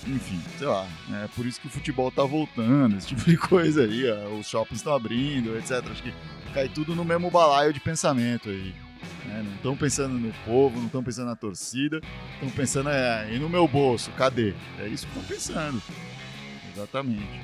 enfim, 0.06 0.40
sei 0.56 0.66
lá, 0.68 0.86
é 1.24 1.26
por 1.34 1.44
isso 1.44 1.60
que 1.60 1.66
o 1.66 1.70
futebol 1.70 2.12
tá 2.12 2.22
voltando, 2.22 2.96
esse 2.96 3.08
tipo 3.08 3.24
de 3.24 3.36
coisa 3.36 3.82
aí, 3.82 4.08
ó, 4.08 4.38
os 4.38 4.46
shoppings 4.46 4.78
estão 4.78 4.94
abrindo, 4.94 5.58
etc. 5.58 5.84
Acho 5.90 6.00
que 6.00 6.14
cai 6.54 6.68
tudo 6.68 6.94
no 6.94 7.04
mesmo 7.04 7.30
balaio 7.30 7.72
de 7.72 7.80
pensamento 7.80 8.48
aí. 8.48 8.74
Né? 9.24 9.42
Não 9.44 9.54
estão 9.54 9.76
pensando 9.76 10.14
no 10.14 10.32
povo, 10.44 10.78
não 10.78 10.86
estão 10.86 11.02
pensando 11.02 11.26
na 11.26 11.36
torcida, 11.36 12.00
estão 12.34 12.50
pensando 12.50 12.88
é, 12.90 13.28
e 13.32 13.38
no 13.38 13.48
meu 13.48 13.66
bolso, 13.66 14.10
cadê? 14.12 14.54
É 14.78 14.86
isso 14.86 15.06
que 15.06 15.18
estão 15.18 15.36
pensando. 15.36 15.82
Exatamente. 16.74 17.40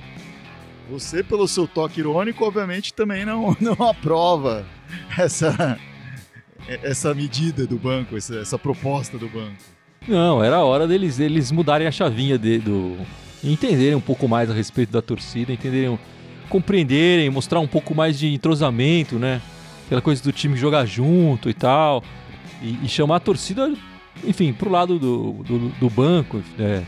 Você, 0.90 1.22
pelo 1.22 1.48
seu 1.48 1.66
toque 1.66 2.00
irônico, 2.00 2.44
obviamente 2.44 2.94
também 2.94 3.24
não, 3.24 3.56
não 3.60 3.88
aprova 3.88 4.64
essa, 5.18 5.78
essa 6.82 7.12
medida 7.14 7.66
do 7.66 7.76
banco, 7.76 8.16
essa, 8.16 8.36
essa 8.36 8.58
proposta 8.58 9.18
do 9.18 9.28
banco. 9.28 9.56
Não, 10.06 10.42
era 10.42 10.56
a 10.56 10.64
hora 10.64 10.86
deles, 10.86 11.16
deles 11.16 11.50
mudarem 11.50 11.86
a 11.86 11.90
chavinha 11.90 12.38
de, 12.38 12.58
do. 12.58 12.96
entenderem 13.42 13.96
um 13.96 14.00
pouco 14.00 14.28
mais 14.28 14.48
a 14.48 14.54
respeito 14.54 14.92
da 14.92 15.02
torcida, 15.02 15.52
entenderem, 15.52 15.98
compreenderem, 16.48 17.28
mostrar 17.30 17.60
um 17.60 17.66
pouco 17.66 17.94
mais 17.94 18.18
de 18.18 18.32
entrosamento, 18.32 19.18
né? 19.18 19.40
Aquela 19.86 20.00
coisa 20.00 20.22
do 20.22 20.32
time 20.32 20.56
jogar 20.56 20.86
junto 20.86 21.48
e 21.48 21.54
tal. 21.54 22.02
E, 22.62 22.78
e 22.84 22.88
chamar 22.88 23.16
a 23.16 23.20
torcida, 23.20 23.72
enfim, 24.24 24.52
pro 24.52 24.70
lado 24.70 24.98
do, 24.98 25.32
do, 25.44 25.68
do 25.68 25.90
banco. 25.90 26.42
É. 26.58 26.82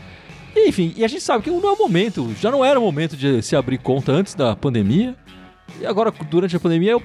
Enfim, 0.55 0.93
e 0.97 1.03
a 1.03 1.07
gente 1.07 1.21
sabe 1.21 1.43
que 1.43 1.49
não 1.49 1.69
é 1.69 1.71
o 1.71 1.77
momento, 1.77 2.33
já 2.39 2.51
não 2.51 2.65
era 2.65 2.79
o 2.79 2.83
momento 2.83 3.15
de 3.15 3.41
se 3.41 3.55
abrir 3.55 3.77
conta 3.77 4.11
antes 4.11 4.33
da 4.33 4.55
pandemia. 4.55 5.15
E 5.79 5.85
agora, 5.85 6.11
durante 6.29 6.55
a 6.55 6.59
pandemia, 6.59 6.97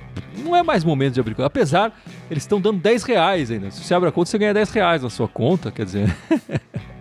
não 0.43 0.57
é 0.57 0.62
mais 0.62 0.83
momento 0.83 1.14
de 1.14 1.21
abrir 1.21 1.35
conta. 1.35 1.47
Apesar, 1.47 1.93
eles 2.31 2.43
estão 2.43 2.61
dando 2.61 2.81
10 2.81 3.03
reais 3.05 3.51
ainda. 3.51 3.71
Se 3.71 3.85
você 3.85 3.95
abre 3.95 4.09
a 4.09 4.12
conta, 4.12 4.31
você 4.31 4.38
ganha 4.38 4.55
10 4.55 4.71
reais 4.71 5.03
na 5.03 5.11
sua 5.11 5.29
conta, 5.29 5.71
quer 5.71 5.85
dizer. 5.85 6.17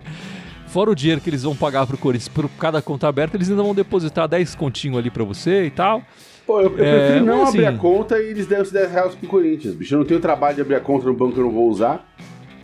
Fora 0.74 0.90
o 0.90 0.96
dinheiro 0.96 1.22
que 1.22 1.30
eles 1.30 1.44
vão 1.44 1.56
pagar 1.56 1.86
pro 1.86 2.00
Corinthians 2.00 2.30
por 2.30 2.50
cada 2.58 2.82
conta 2.82 3.08
aberta, 3.08 3.38
eles 3.38 3.48
ainda 3.48 3.62
vão 3.62 3.76
depositar 3.76 4.28
10 4.28 4.56
continho 4.56 4.98
ali 4.98 5.12
para 5.12 5.24
você 5.24 5.66
e 5.66 5.70
tal. 5.70 6.02
Pô, 6.48 6.60
eu, 6.62 6.76
eu 6.76 6.84
é, 6.84 6.98
prefiro 6.98 7.26
não 7.26 7.48
abrir 7.48 7.68
a 7.68 7.78
conta 7.78 8.18
e 8.20 8.32
eles 8.32 8.48
deram 8.48 8.64
os 8.64 8.72
10 8.72 8.92
reais 8.92 9.14
pro 9.14 9.30
Corinthians, 9.30 9.76
bicho. 9.76 9.94
Eu 9.94 10.00
não 10.00 10.06
tenho 10.06 10.20
trabalho 10.20 10.56
de 10.56 10.62
abrir 10.62 10.74
a 10.74 10.80
conta 10.80 11.06
no 11.06 11.14
banco 11.14 11.34
que 11.34 11.40
eu 11.40 11.44
não 11.44 11.52
vou 11.52 11.70
usar, 11.70 12.04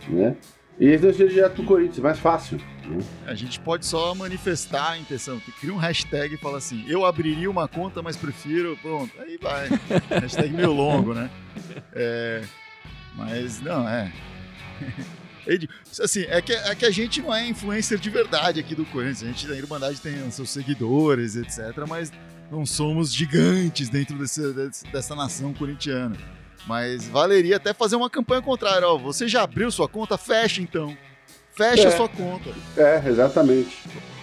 né? 0.08 0.34
E 0.80 0.86
eles 0.86 1.00
dão 1.00 1.12
direto 1.12 1.54
pro 1.54 1.62
Corinthians, 1.62 2.00
mais 2.00 2.18
fácil. 2.18 2.58
Né? 2.84 2.98
A 3.28 3.34
gente 3.36 3.60
pode 3.60 3.86
só 3.86 4.12
manifestar 4.12 4.90
a 4.90 4.98
intenção. 4.98 5.40
Cria 5.60 5.72
um 5.72 5.76
hashtag 5.78 6.34
e 6.34 6.36
fala 6.36 6.58
assim: 6.58 6.84
eu 6.88 7.04
abriria 7.04 7.48
uma 7.48 7.68
conta, 7.68 8.02
mas 8.02 8.16
prefiro. 8.16 8.76
Pronto, 8.82 9.12
aí 9.20 9.38
vai. 9.40 9.68
hashtag 10.20 10.52
meio 10.52 10.72
longo, 10.72 11.14
né? 11.14 11.30
É, 11.92 12.42
mas 13.14 13.60
não, 13.60 13.88
é. 13.88 14.10
Assim, 16.02 16.24
é 16.28 16.40
que, 16.40 16.52
é 16.52 16.74
que 16.74 16.86
a 16.86 16.90
gente 16.90 17.20
não 17.22 17.34
é 17.34 17.46
influencer 17.46 17.98
de 17.98 18.10
verdade 18.10 18.60
aqui 18.60 18.74
do 18.74 18.84
Corinthians. 18.86 19.22
A 19.22 19.26
gente 19.26 19.46
da 19.46 19.56
Irmandade 19.56 20.00
tem 20.00 20.30
seus 20.30 20.50
seguidores, 20.50 21.36
etc. 21.36 21.58
Mas 21.88 22.12
não 22.50 22.66
somos 22.66 23.14
gigantes 23.14 23.88
dentro 23.88 24.16
desse, 24.18 24.52
dessa 24.92 25.14
nação 25.14 25.52
corintiana. 25.54 26.16
Mas 26.66 27.08
valeria 27.08 27.56
até 27.56 27.72
fazer 27.72 27.96
uma 27.96 28.10
campanha 28.10 28.42
contrária. 28.42 28.86
Ó, 28.86 28.98
você 28.98 29.26
já 29.26 29.42
abriu 29.42 29.70
sua 29.70 29.88
conta? 29.88 30.18
Fecha 30.18 30.60
então. 30.60 30.96
Fecha 31.52 31.88
é. 31.88 31.90
sua 31.90 32.08
conta. 32.08 32.50
É, 32.76 33.02
exatamente. 33.06 33.78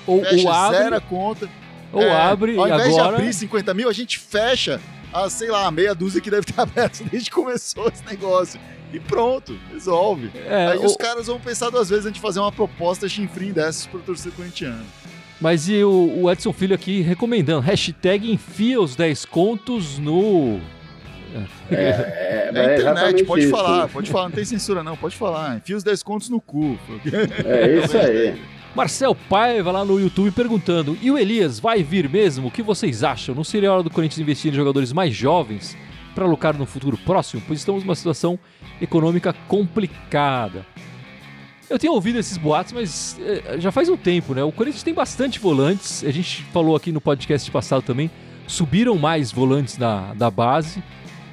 Ou, 0.05 0.23
fecha, 0.23 0.47
ou 0.47 0.51
abre, 0.53 0.77
zera 0.77 0.97
a 0.97 1.01
conta. 1.01 1.49
Ou 1.91 2.01
é, 2.01 2.11
abre 2.11 2.57
Ao 2.57 2.67
invés 2.67 2.93
agora... 2.93 3.15
de 3.17 3.21
abrir 3.21 3.33
50 3.33 3.73
mil, 3.73 3.89
a 3.89 3.93
gente 3.93 4.19
fecha 4.19 4.79
a, 5.13 5.29
sei 5.29 5.49
lá, 5.49 5.65
a 5.65 5.71
meia 5.71 5.95
dúzia 5.95 6.21
que 6.21 6.29
deve 6.29 6.49
estar 6.49 6.63
aberta 6.63 7.03
desde 7.03 7.29
que 7.29 7.35
começou 7.35 7.87
esse 7.87 8.05
negócio. 8.05 8.59
E 8.93 8.99
pronto, 8.99 9.57
resolve. 9.71 10.31
É, 10.45 10.67
Aí 10.67 10.77
ou... 10.77 10.85
os 10.85 10.95
caras 10.95 11.27
vão 11.27 11.39
pensar 11.39 11.69
duas 11.69 11.89
vezes 11.89 12.05
antes 12.05 12.15
de 12.15 12.21
fazer 12.21 12.39
uma 12.39 12.51
proposta 12.51 13.07
chinfrim 13.09 13.51
dessas 13.51 13.85
pro 13.85 13.99
torcedor 13.99 14.33
corintiano. 14.37 14.85
Mas 15.39 15.69
e 15.69 15.83
o, 15.83 16.21
o 16.21 16.31
Edson 16.31 16.53
Filho 16.53 16.73
aqui 16.73 17.01
recomendando, 17.01 17.61
hashtag 17.61 18.31
enfia 18.31 18.81
os 18.81 18.95
10 18.95 19.25
contos 19.25 19.99
no 19.99 20.59
é, 21.69 21.75
é, 21.75 22.51
é, 22.53 22.59
é 22.59 22.79
internet, 22.79 23.23
pode 23.25 23.43
isso. 23.43 23.51
falar, 23.51 23.87
pode 23.87 24.09
falar, 24.09 24.23
não 24.25 24.31
tem 24.31 24.45
censura 24.45 24.83
não, 24.83 24.95
pode 24.95 25.15
falar. 25.15 25.57
Enfia 25.57 25.75
os 25.75 25.83
10 25.83 26.01
contos 26.03 26.29
no 26.29 26.39
cu. 26.39 26.79
É 27.45 27.83
isso 27.83 27.97
aí. 27.97 28.41
Marcel 28.73 29.15
Paiva 29.15 29.71
lá 29.71 29.83
no 29.83 29.99
YouTube 29.99 30.31
perguntando: 30.31 30.97
e 31.01 31.11
o 31.11 31.17
Elias 31.17 31.59
vai 31.59 31.83
vir 31.83 32.09
mesmo? 32.09 32.47
O 32.47 32.51
que 32.51 32.63
vocês 32.63 33.03
acham? 33.03 33.35
Não 33.35 33.43
seria 33.43 33.71
hora 33.71 33.83
do 33.83 33.89
Corinthians 33.89 34.19
investir 34.19 34.51
em 34.51 34.55
jogadores 34.55 34.93
mais 34.93 35.13
jovens 35.13 35.77
para 36.17 36.25
lucrar 36.25 36.57
no 36.57 36.65
futuro 36.65 36.97
próximo? 36.97 37.43
Pois 37.45 37.59
estamos 37.59 37.83
numa 37.83 37.93
situação 37.93 38.39
econômica 38.81 39.31
complicada. 39.47 40.65
Eu 41.69 41.77
tenho 41.77 41.93
ouvido 41.93 42.17
esses 42.17 42.37
boatos, 42.37 42.73
mas 42.73 43.19
é, 43.21 43.59
já 43.59 43.71
faz 43.71 43.87
um 43.87 43.95
tempo, 43.95 44.33
né? 44.33 44.41
O 44.43 44.51
Corinthians 44.51 44.81
tem 44.81 44.95
bastante 44.95 45.37
volantes. 45.37 46.03
A 46.03 46.09
gente 46.09 46.41
falou 46.45 46.75
aqui 46.75 46.91
no 46.91 46.99
podcast 46.99 47.51
passado 47.51 47.83
também. 47.83 48.09
Subiram 48.47 48.97
mais 48.97 49.31
volantes 49.31 49.77
da, 49.77 50.11
da 50.15 50.31
base. 50.31 50.81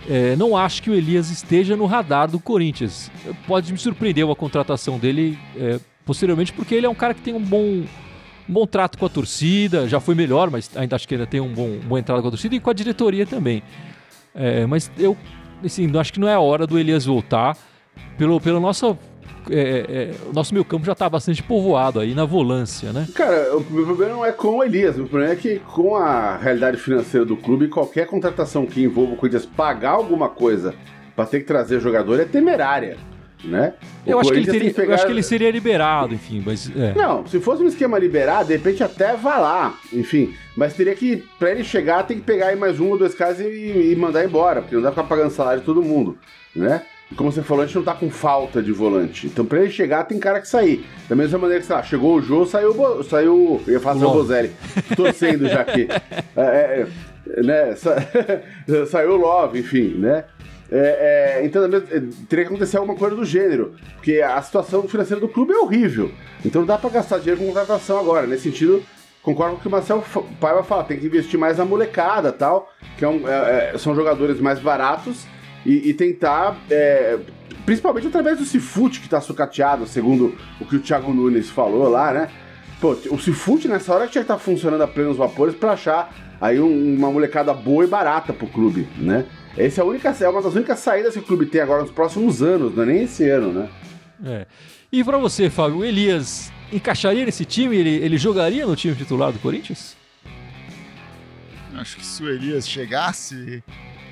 É, 0.07 0.37
não 0.37 0.55
acho 0.55 0.83
que 0.83 0.91
o 0.91 0.95
Elias 0.95 1.31
esteja 1.31 1.77
no 1.77 1.87
radar 1.87 2.31
do 2.31 2.39
Corinthians. 2.39 3.11
Pode 3.47 3.73
me 3.73 3.79
surpreender 3.79 4.29
a 4.29 4.37
contratação 4.37 4.99
dele 4.99 5.39
é, 5.57 5.81
posteriormente, 6.05 6.53
porque 6.53 6.75
ele 6.75 6.85
é 6.85 6.91
um 6.91 6.95
cara 6.95 7.15
que 7.15 7.23
tem 7.23 7.33
um 7.33 7.41
bom, 7.41 7.85
um 8.47 8.53
bom 8.53 8.67
trato 8.67 8.99
com 8.99 9.07
a 9.07 9.09
torcida, 9.09 9.89
já 9.89 9.99
foi 9.99 10.15
melhor, 10.15 10.51
mas 10.51 10.71
ainda 10.77 10.95
acho 10.95 11.09
que 11.09 11.15
ainda 11.15 11.27
tem 11.27 11.41
um 11.41 11.55
bom, 11.55 11.79
uma 11.87 11.99
entrada 11.99 12.21
com 12.21 12.29
a 12.29 12.31
torcida 12.31 12.55
e 12.55 12.61
com 12.61 12.69
a 12.69 12.75
diretoria 12.75 13.25
também. 13.25 13.63
É, 14.35 14.67
mas 14.67 14.91
eu 14.99 15.17
assim, 15.65 15.91
acho 15.97 16.13
que 16.13 16.21
não 16.21 16.29
é 16.29 16.35
a 16.35 16.41
hora 16.41 16.67
do 16.67 16.79
Elias 16.79 17.05
voltar. 17.05 17.57
Pelo, 18.19 18.41
pela 18.41 18.59
nossa 18.59 18.99
é, 19.51 19.87
é, 19.89 20.33
nosso 20.33 20.53
meio 20.55 20.65
campo 20.65 20.85
já 20.85 20.93
está 20.93 21.09
bastante 21.09 21.43
povoado 21.43 22.01
aí 22.01 22.15
na 22.15 22.25
volância, 22.25 22.93
né? 22.93 23.07
Cara, 23.15 23.57
o 23.57 23.61
meu 23.71 23.85
problema 23.85 24.13
não 24.15 24.25
é 24.25 24.33
com 24.33 24.59
o 24.59 24.65
Elias, 24.65 24.99
o 24.99 25.05
problema 25.05 25.33
é 25.33 25.37
que 25.37 25.59
com 25.59 25.97
a 25.97 26.37
realidade 26.37 26.77
financeira 26.77 27.27
do 27.27 27.37
clube, 27.37 27.69
qualquer 27.69 28.07
contratação 28.07 28.67
que 28.67 28.83
envolva 28.83 29.15
o 29.15 29.17
Corinthians 29.17 29.47
pagar 29.47 29.91
alguma 29.91 30.29
coisa 30.29 30.75
para 31.15 31.27
ter 31.27 31.41
que 31.41 31.47
trazer 31.47 31.81
jogador 31.81 32.19
é 32.21 32.25
temerária. 32.25 32.97
Né? 33.45 33.75
Eu 34.07 34.19
acho, 34.19 34.31
teria, 34.31 34.73
pegar... 34.73 34.89
eu 34.89 34.95
acho, 34.95 35.07
que 35.07 35.13
ele 35.13 35.23
seria 35.23 35.51
liberado, 35.51 36.15
enfim, 36.15 36.43
mas. 36.45 36.71
É. 36.75 36.95
Não, 36.95 37.27
se 37.27 37.39
fosse 37.41 37.63
um 37.63 37.67
esquema 37.67 37.99
liberado, 37.99 38.49
de 38.49 38.57
repente 38.57 38.83
até 38.83 39.15
vá 39.15 39.39
lá, 39.39 39.79
enfim. 39.93 40.35
Mas 40.57 40.75
teria 40.75 40.95
que, 40.95 41.23
pra 41.39 41.51
ele 41.51 41.63
chegar, 41.63 42.05
tem 42.05 42.19
que 42.19 42.25
pegar 42.25 42.49
aí 42.49 42.57
mais 42.57 42.81
um 42.81 42.91
ou 42.91 42.99
dois 42.99 43.15
caras 43.15 43.41
e, 43.41 43.93
e 43.93 43.97
mandar 43.97 44.25
embora, 44.25 44.63
porque 44.63 44.75
não 44.75 44.83
dá 44.83 44.91
pra 44.91 45.03
ficar 45.03 45.17
pagando 45.17 45.33
salário 45.33 45.61
de 45.61 45.67
todo 45.67 45.83
mundo, 45.83 46.17
né? 46.57 46.83
como 47.17 47.31
você 47.31 47.43
falou, 47.43 47.63
a 47.63 47.67
gente 47.67 47.77
não 47.77 47.85
tá 47.85 47.95
com 47.95 48.11
falta 48.11 48.63
de 48.63 48.73
volante. 48.73 49.27
Então, 49.27 49.45
pra 49.45 49.61
ele 49.61 49.71
chegar, 49.71 50.05
tem 50.05 50.19
cara 50.19 50.41
que 50.41 50.49
sair. 50.49 50.85
Da 51.09 51.15
mesma 51.15 51.39
maneira 51.39 51.61
que, 51.61 51.67
sei 51.67 51.77
lá, 51.77 51.83
chegou 51.83 52.17
o 52.17 52.23
Jô, 52.23 52.45
saiu, 52.45 53.05
saiu 53.05 53.63
eu 53.67 53.73
ia 53.75 53.81
falar 53.81 54.07
o 54.07 54.13
Bozelli. 54.13 54.51
Torcendo 54.97 55.49
já 55.49 55.61
aqui. 55.61 55.89
É, 56.37 56.87
é, 57.29 57.43
né, 57.43 57.77
sa... 57.77 57.97
saiu 58.91 59.13
o 59.13 59.17
Love, 59.17 59.61
enfim, 59.61 59.95
né? 59.99 60.25
É, 60.77 61.39
é, 61.39 61.47
então, 61.47 61.63
teria 62.29 62.45
que 62.45 62.53
acontecer 62.53 62.79
alguma 62.79 62.99
coisa 62.99 63.15
do 63.15 63.25
gênero, 63.25 63.77
porque 63.95 64.21
a 64.21 64.43
situação 64.43 64.83
financeira 64.89 65.21
do 65.21 65.29
clube 65.29 65.53
é 65.53 65.59
horrível. 65.59 66.11
Então, 66.45 66.63
não 66.63 66.67
dá 66.67 66.77
pra 66.77 66.91
gastar 66.91 67.19
dinheiro 67.19 67.41
com 67.41 67.47
contratação 67.47 67.97
agora. 67.97 68.27
Nesse 68.27 68.43
sentido, 68.43 68.83
concordo 69.23 69.53
com 69.53 69.59
o 69.59 69.63
que 69.63 69.69
o 69.69 69.71
Marcel 69.71 70.03
Paiva 70.41 70.65
fala, 70.65 70.83
tem 70.83 70.99
que 70.99 71.07
investir 71.07 71.39
mais 71.39 71.59
na 71.59 71.65
molecada 71.65 72.33
tal, 72.33 72.73
que 72.99 73.05
é 73.05 73.09
um, 73.09 73.29
é, 73.29 73.73
é, 73.73 73.79
são 73.79 73.95
jogadores 73.95 74.41
mais 74.41 74.59
baratos 74.59 75.25
e, 75.65 75.91
e 75.91 75.95
tentar, 75.95 76.57
é, 76.69 77.21
principalmente 77.65 78.09
através 78.09 78.39
do 78.39 78.45
Cifute, 78.45 79.01
que 79.01 79.09
tá 79.09 79.21
sucateado, 79.21 79.87
segundo 79.87 80.37
o 80.61 80.67
que 80.67 80.75
o 80.75 80.81
Thiago 80.81 81.15
Nunes 81.15 81.51
falou 81.51 81.89
lá, 81.89 82.13
né? 82.13 82.29
Pô, 82.81 82.97
o 83.13 83.19
Cifute 83.21 83.69
nessa 83.69 83.95
hora 83.95 84.09
tinha 84.09 84.25
que 84.25 84.31
estar 84.31 84.35
tá 84.35 84.41
funcionando 84.41 84.83
a 84.83 84.89
plenos 84.89 85.17
vapores 85.17 85.55
para 85.55 85.71
achar 85.71 86.13
aí 86.41 86.59
um, 86.59 86.97
uma 86.97 87.13
molecada 87.13 87.55
boa 87.55 87.85
e 87.85 87.87
barata 87.87 88.33
pro 88.33 88.49
clube, 88.49 88.89
né? 88.99 89.25
Essa 89.57 89.81
é, 89.81 89.83
a 89.83 89.87
única, 89.87 90.09
é 90.09 90.29
uma 90.29 90.43
das 90.43 90.55
únicas 90.55 90.79
saídas 90.81 91.15
que 91.15 91.21
o 91.21 91.23
clube 91.23 91.47
tem 91.47 91.61
agora 91.61 91.83
nos 91.83 91.91
próximos 91.91 92.43
anos, 92.43 92.75
não 92.75 92.83
é 92.83 92.87
nem 92.87 93.03
esse 93.05 93.29
ano, 93.29 93.53
né? 93.53 93.69
É. 94.25 94.47
E 94.91 95.03
para 95.05 95.19
você, 95.19 95.49
Fábio, 95.49 95.79
o 95.79 95.85
Elias 95.85 96.53
encaixaria 96.73 97.25
nesse 97.25 97.45
time? 97.45 97.77
Ele, 97.77 97.91
ele 97.91 98.19
jogaria 98.19 98.67
no 98.67 98.75
time 98.75 98.95
titular 98.95 99.33
do 99.33 99.39
Corinthians? 99.39 99.97
Acho 101.75 101.97
que 101.97 102.07
se 102.07 102.23
o 102.23 102.29
Elias 102.29 102.69
chegasse 102.69 103.63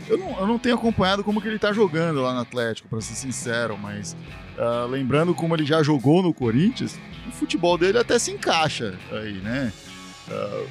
eu 0.08 0.18
não, 0.18 0.38
eu 0.38 0.46
não 0.46 0.58
tenho 0.58 0.74
acompanhado 0.74 1.22
como 1.22 1.40
que 1.40 1.48
ele 1.48 1.58
tá 1.58 1.72
jogando 1.72 2.20
lá 2.20 2.34
no 2.34 2.40
Atlético, 2.40 2.88
para 2.88 3.00
ser 3.00 3.14
sincero, 3.14 3.78
mas 3.78 4.16
uh, 4.58 4.86
lembrando 4.86 5.34
como 5.34 5.54
ele 5.54 5.64
já 5.64 5.82
jogou 5.82 6.22
no 6.22 6.34
Corinthians, 6.34 6.98
o 7.28 7.30
futebol 7.32 7.78
dele 7.78 7.98
até 7.98 8.18
se 8.18 8.30
encaixa 8.30 8.94
aí, 9.10 9.34
né? 9.34 9.72
Uh, 10.28 10.68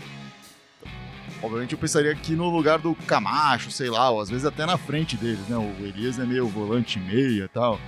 obviamente 1.41 1.73
eu 1.73 1.79
pensaria 1.79 2.11
aqui 2.11 2.33
no 2.33 2.49
lugar 2.49 2.79
do 2.79 2.93
Camacho, 2.95 3.71
sei 3.71 3.89
lá, 3.89 4.09
ou 4.09 4.21
às 4.21 4.29
vezes 4.29 4.45
até 4.45 4.65
na 4.65 4.77
frente 4.77 5.17
deles, 5.17 5.47
né? 5.47 5.57
O 5.57 5.85
Elias 5.85 6.19
é 6.19 6.25
meio 6.25 6.47
volante 6.47 6.99
meia 6.99 7.45
e 7.45 7.47
tal. 7.47 7.79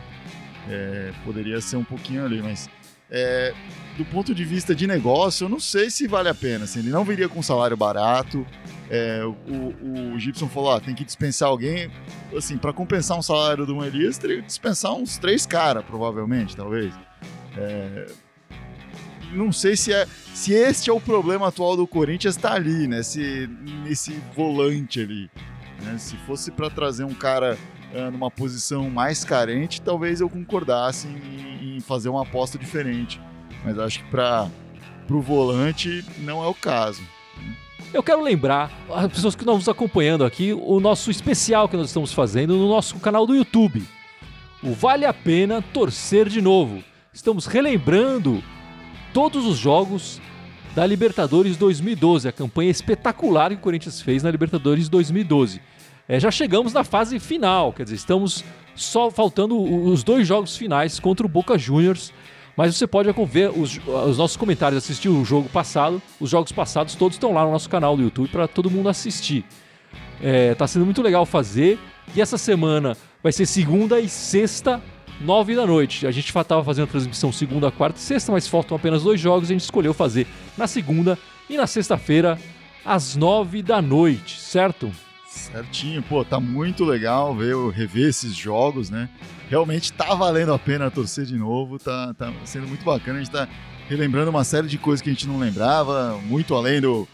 É, 0.69 1.11
poderia 1.25 1.59
ser 1.59 1.75
um 1.75 1.83
pouquinho 1.83 2.25
ali, 2.25 2.41
mas 2.41 2.69
é, 3.15 3.53
do 3.97 4.03
ponto 4.05 4.33
de 4.33 4.43
vista 4.43 4.73
de 4.73 4.87
negócio, 4.87 5.45
eu 5.45 5.49
não 5.49 5.59
sei 5.59 5.89
se 5.91 6.07
vale 6.07 6.29
a 6.29 6.33
pena. 6.33 6.63
Assim, 6.63 6.79
ele 6.79 6.89
não 6.89 7.03
viria 7.05 7.29
com 7.29 7.39
um 7.39 7.43
salário 7.43 7.77
barato. 7.77 8.45
É, 8.89 9.23
o, 9.23 10.13
o 10.13 10.19
Gibson 10.19 10.47
falou: 10.49 10.71
ah, 10.71 10.79
tem 10.79 10.95
que 10.95 11.05
dispensar 11.05 11.47
alguém. 11.47 11.91
Assim, 12.35 12.57
para 12.57 12.73
compensar 12.73 13.17
um 13.17 13.21
salário 13.21 13.65
do 13.65 13.83
Elias, 13.83 14.17
teria 14.17 14.41
que 14.41 14.47
dispensar 14.47 14.93
uns 14.93 15.17
três 15.17 15.45
caras, 15.45 15.83
provavelmente, 15.85 16.55
talvez. 16.55 16.93
É, 17.55 18.07
não 19.33 19.51
sei 19.51 19.75
se, 19.75 19.91
é, 19.93 20.07
se 20.33 20.53
este 20.53 20.89
é 20.89 20.93
o 20.93 20.99
problema 20.99 21.47
atual 21.47 21.75
do 21.75 21.87
Corinthians, 21.87 22.35
tá 22.35 22.53
ali, 22.53 22.87
né? 22.87 23.03
Se, 23.03 23.49
nesse 23.83 24.13
volante 24.35 25.01
ali. 25.01 25.29
Né? 25.81 25.97
Se 25.97 26.15
fosse 26.17 26.51
para 26.51 26.69
trazer 26.69 27.03
um 27.03 27.13
cara 27.13 27.57
uh, 27.93 28.11
numa 28.11 28.31
posição 28.31 28.89
mais 28.89 29.23
carente, 29.23 29.81
talvez 29.81 30.21
eu 30.21 30.29
concordasse 30.29 31.07
em, 31.07 31.77
em 31.77 31.79
fazer 31.79 32.09
uma 32.09 32.23
aposta 32.23 32.57
diferente. 32.57 33.19
Mas 33.63 33.77
acho 33.79 33.99
que 34.03 34.09
para 34.09 34.49
o 35.09 35.21
volante 35.21 36.05
não 36.19 36.43
é 36.43 36.47
o 36.47 36.53
caso. 36.53 37.01
Eu 37.93 38.01
quero 38.01 38.23
lembrar 38.23 38.71
as 38.89 39.07
pessoas 39.07 39.35
que 39.35 39.41
estão 39.43 39.55
nos 39.55 39.69
acompanhando 39.69 40.25
aqui 40.25 40.51
o 40.51 40.79
nosso 40.79 41.11
especial 41.11 41.69
que 41.69 41.77
nós 41.77 41.87
estamos 41.87 42.11
fazendo 42.11 42.57
no 42.57 42.67
nosso 42.67 42.97
canal 42.99 43.27
do 43.27 43.35
YouTube. 43.35 43.83
O 44.63 44.73
Vale 44.73 45.05
a 45.05 45.13
Pena 45.13 45.61
Torcer 45.61 46.27
de 46.27 46.41
Novo. 46.41 46.83
Estamos 47.13 47.45
relembrando 47.45 48.43
todos 49.13 49.45
os 49.45 49.57
jogos 49.57 50.19
da 50.75 50.85
Libertadores 50.85 51.55
2012, 51.55 52.27
a 52.27 52.31
campanha 52.31 52.71
espetacular 52.71 53.49
que 53.49 53.55
o 53.55 53.59
Corinthians 53.59 54.01
fez 54.01 54.23
na 54.23 54.31
Libertadores 54.31 54.89
2012. 54.89 55.61
É, 56.07 56.19
já 56.19 56.31
chegamos 56.31 56.73
na 56.73 56.83
fase 56.83 57.19
final, 57.19 57.71
quer 57.71 57.83
dizer, 57.83 57.95
estamos 57.95 58.43
só 58.75 59.11
faltando 59.11 59.61
os 59.61 60.03
dois 60.03 60.27
jogos 60.27 60.57
finais 60.57 60.99
contra 60.99 61.25
o 61.25 61.29
Boca 61.29 61.57
Juniors 61.57 62.11
mas 62.55 62.75
você 62.75 62.85
pode 62.85 63.09
ver 63.27 63.49
os, 63.49 63.79
os, 63.87 64.17
nossos 64.17 64.37
comentários, 64.37 64.83
assistir 64.83 65.09
o 65.09 65.25
jogo 65.25 65.49
passado, 65.49 66.01
os 66.19 66.29
jogos 66.29 66.51
passados, 66.51 66.95
todos 66.95 67.15
estão 67.15 67.33
lá 67.33 67.43
no 67.45 67.51
nosso 67.51 67.69
canal 67.69 67.97
do 67.97 68.03
YouTube 68.03 68.29
para 68.29 68.47
todo 68.47 68.69
mundo 68.69 68.89
assistir. 68.89 69.43
É, 70.21 70.53
tá 70.53 70.67
sendo 70.67 70.85
muito 70.85 71.01
legal 71.01 71.25
fazer. 71.25 71.79
E 72.15 72.21
essa 72.21 72.37
semana 72.37 72.95
vai 73.23 73.31
ser 73.31 73.45
segunda 73.45 73.99
e 73.99 74.07
sexta, 74.07 74.81
nove 75.21 75.55
da 75.55 75.65
noite. 75.65 76.05
A 76.07 76.11
gente 76.11 76.27
estava 76.27 76.63
fazendo 76.63 76.85
a 76.85 76.87
transmissão 76.87 77.31
segunda, 77.31 77.71
quarta 77.71 77.99
e 77.99 78.01
sexta, 78.01 78.31
mas 78.31 78.47
faltam 78.47 78.75
apenas 78.75 79.03
dois 79.03 79.19
jogos. 79.19 79.49
A 79.49 79.53
gente 79.53 79.61
escolheu 79.61 79.93
fazer 79.93 80.27
na 80.57 80.67
segunda 80.67 81.17
e 81.49 81.57
na 81.57 81.67
sexta-feira, 81.67 82.39
às 82.85 83.15
nove 83.15 83.61
da 83.61 83.81
noite, 83.81 84.39
certo? 84.39 84.91
Certinho, 85.27 86.01
pô, 86.03 86.23
tá 86.23 86.39
muito 86.39 86.85
legal 86.85 87.35
ver, 87.35 87.55
rever 87.69 88.09
esses 88.09 88.35
jogos, 88.35 88.89
né? 88.89 89.09
Realmente 89.49 89.91
tá 89.91 90.13
valendo 90.13 90.53
a 90.53 90.59
pena 90.59 90.91
torcer 90.91 91.25
de 91.25 91.35
novo, 91.35 91.79
tá, 91.79 92.13
tá 92.13 92.31
sendo 92.45 92.67
muito 92.67 92.85
bacana. 92.85 93.19
A 93.19 93.23
gente 93.23 93.31
tá 93.31 93.47
relembrando 93.89 94.29
uma 94.29 94.43
série 94.43 94.67
de 94.67 94.77
coisas 94.77 95.01
que 95.01 95.09
a 95.09 95.13
gente 95.13 95.27
não 95.27 95.39
lembrava, 95.39 96.19
muito 96.25 96.55
além 96.55 96.79
do, 96.79 97.07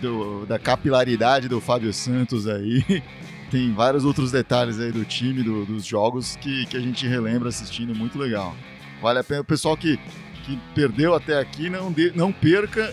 do 0.00 0.46
da 0.46 0.58
capilaridade 0.58 1.48
do 1.48 1.60
Fábio 1.60 1.92
Santos 1.92 2.46
aí. 2.46 2.84
Tem 3.52 3.70
vários 3.74 4.06
outros 4.06 4.32
detalhes 4.32 4.80
aí 4.80 4.90
do 4.90 5.04
time, 5.04 5.42
do, 5.42 5.66
dos 5.66 5.84
jogos 5.84 6.36
que, 6.36 6.64
que 6.64 6.74
a 6.74 6.80
gente 6.80 7.06
relembra 7.06 7.50
assistindo, 7.50 7.94
muito 7.94 8.18
legal. 8.18 8.56
Vale 9.02 9.18
a 9.18 9.22
pena. 9.24 9.42
O 9.42 9.44
pessoal 9.44 9.76
que, 9.76 9.98
que 10.46 10.58
perdeu 10.74 11.14
até 11.14 11.38
aqui, 11.38 11.68
não, 11.68 11.92
de, 11.92 12.16
não 12.16 12.32
perca 12.32 12.90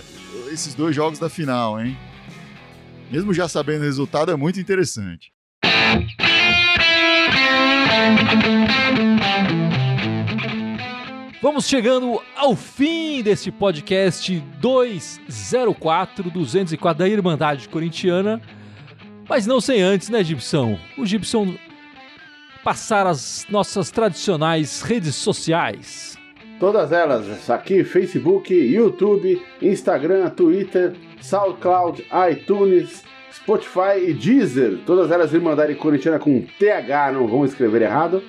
esses 0.51 0.75
dois 0.75 0.93
jogos 0.93 1.17
da 1.17 1.29
final, 1.29 1.79
hein? 1.79 1.97
mesmo 3.09 3.33
já 3.33 3.47
sabendo 3.47 3.83
o 3.83 3.85
resultado, 3.85 4.31
é 4.31 4.35
muito 4.35 4.59
interessante. 4.59 5.31
Vamos 11.41 11.67
chegando 11.67 12.21
ao 12.35 12.53
fim 12.53 13.23
desse 13.23 13.49
podcast 13.49 14.37
204, 14.59 16.29
204 16.29 16.99
da 16.99 17.07
Irmandade 17.07 17.69
Corintiana. 17.69 18.41
Mas 19.29 19.45
não 19.45 19.61
sem 19.61 19.81
antes, 19.81 20.09
né, 20.09 20.23
Gibson? 20.23 20.79
O 20.97 21.05
Gibson 21.05 21.55
passar 22.63 23.05
as 23.05 23.45
nossas 23.49 23.91
tradicionais 23.91 24.81
redes 24.81 25.15
sociais. 25.15 26.17
Todas 26.59 26.91
elas, 26.91 27.49
aqui, 27.49 27.83
Facebook, 27.83 28.53
YouTube, 28.53 29.41
Instagram, 29.61 30.29
Twitter, 30.31 30.93
SoundCloud, 31.21 32.05
iTunes, 32.31 33.03
Spotify 33.31 34.07
e 34.07 34.13
Deezer. 34.13 34.79
Todas 34.85 35.09
elas 35.11 35.33
Irmandade 35.33 35.75
Corintiana 35.75 36.19
com 36.19 36.41
TH, 36.59 37.13
não 37.13 37.27
vão 37.27 37.45
escrever 37.45 37.83
errado. 37.83 38.21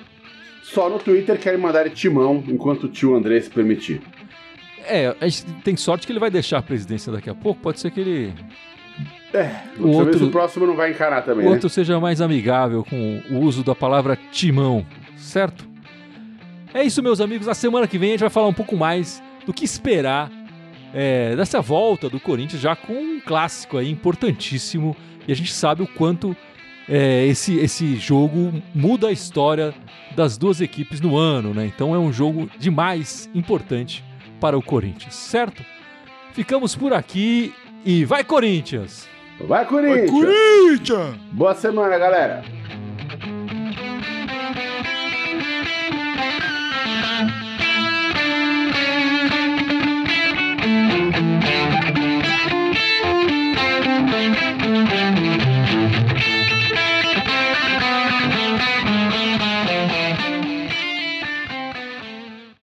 Só 0.63 0.87
no 0.87 0.99
Twitter 0.99 1.37
que 1.37 1.49
é 1.49 1.53
Irmandade 1.53 1.89
Timão, 1.89 2.41
enquanto 2.47 2.83
o 2.83 2.87
tio 2.87 3.15
André 3.15 3.41
se 3.41 3.49
permitir. 3.49 4.01
É, 4.85 5.15
a 5.19 5.27
gente 5.27 5.45
tem 5.63 5.75
sorte 5.75 6.05
que 6.05 6.13
ele 6.13 6.19
vai 6.19 6.31
deixar 6.31 6.59
a 6.59 6.61
presidência 6.61 7.11
daqui 7.11 7.29
a 7.29 7.35
pouco. 7.35 7.59
Pode 7.61 7.79
ser 7.79 7.91
que 7.91 7.99
ele. 7.99 8.33
É, 9.33 9.61
o 9.79 9.87
outro, 9.87 10.25
o 10.25 10.29
próximo 10.31 10.67
não 10.67 10.75
vai 10.75 10.91
encarar 10.91 11.21
também. 11.21 11.45
O 11.45 11.49
né? 11.49 11.55
outro 11.55 11.69
seja 11.69 11.99
mais 11.99 12.19
amigável 12.19 12.83
com 12.83 13.21
o 13.29 13.39
uso 13.39 13.63
da 13.63 13.73
palavra 13.73 14.17
timão, 14.31 14.85
certo? 15.15 15.65
É 16.73 16.83
isso, 16.83 17.01
meus 17.01 17.21
amigos. 17.21 17.47
Na 17.47 17.53
semana 17.53 17.87
que 17.87 17.97
vem 17.97 18.09
a 18.09 18.11
gente 18.13 18.21
vai 18.21 18.29
falar 18.29 18.47
um 18.47 18.53
pouco 18.53 18.75
mais 18.75 19.23
do 19.45 19.53
que 19.53 19.63
esperar 19.63 20.29
é, 20.93 21.35
dessa 21.35 21.61
volta 21.61 22.09
do 22.09 22.19
Corinthians 22.19 22.61
já 22.61 22.75
com 22.75 22.93
um 22.93 23.19
clássico 23.19 23.77
aí 23.77 23.89
importantíssimo. 23.89 24.95
E 25.27 25.31
a 25.31 25.35
gente 25.35 25.53
sabe 25.53 25.81
o 25.83 25.87
quanto 25.87 26.35
é, 26.89 27.25
esse, 27.25 27.57
esse 27.57 27.95
jogo 27.95 28.61
muda 28.73 29.07
a 29.07 29.11
história 29.11 29.73
das 30.15 30.37
duas 30.37 30.59
equipes 30.59 30.99
no 30.99 31.15
ano, 31.15 31.53
né? 31.53 31.65
Então 31.65 31.95
é 31.95 31.99
um 31.99 32.11
jogo 32.11 32.49
demais 32.59 33.29
importante 33.33 34.03
para 34.39 34.57
o 34.57 34.61
Corinthians, 34.61 35.15
certo? 35.15 35.63
Ficamos 36.33 36.75
por 36.75 36.93
aqui 36.93 37.53
e 37.85 38.03
vai 38.03 38.23
Corinthians! 38.23 39.10
Vai 39.47 39.65
Corinthians! 39.65 40.11
Vai 40.11 40.19
Corinthians! 40.21 41.15
Boa 41.31 41.53
semana, 41.53 41.97
galera! 41.97 42.43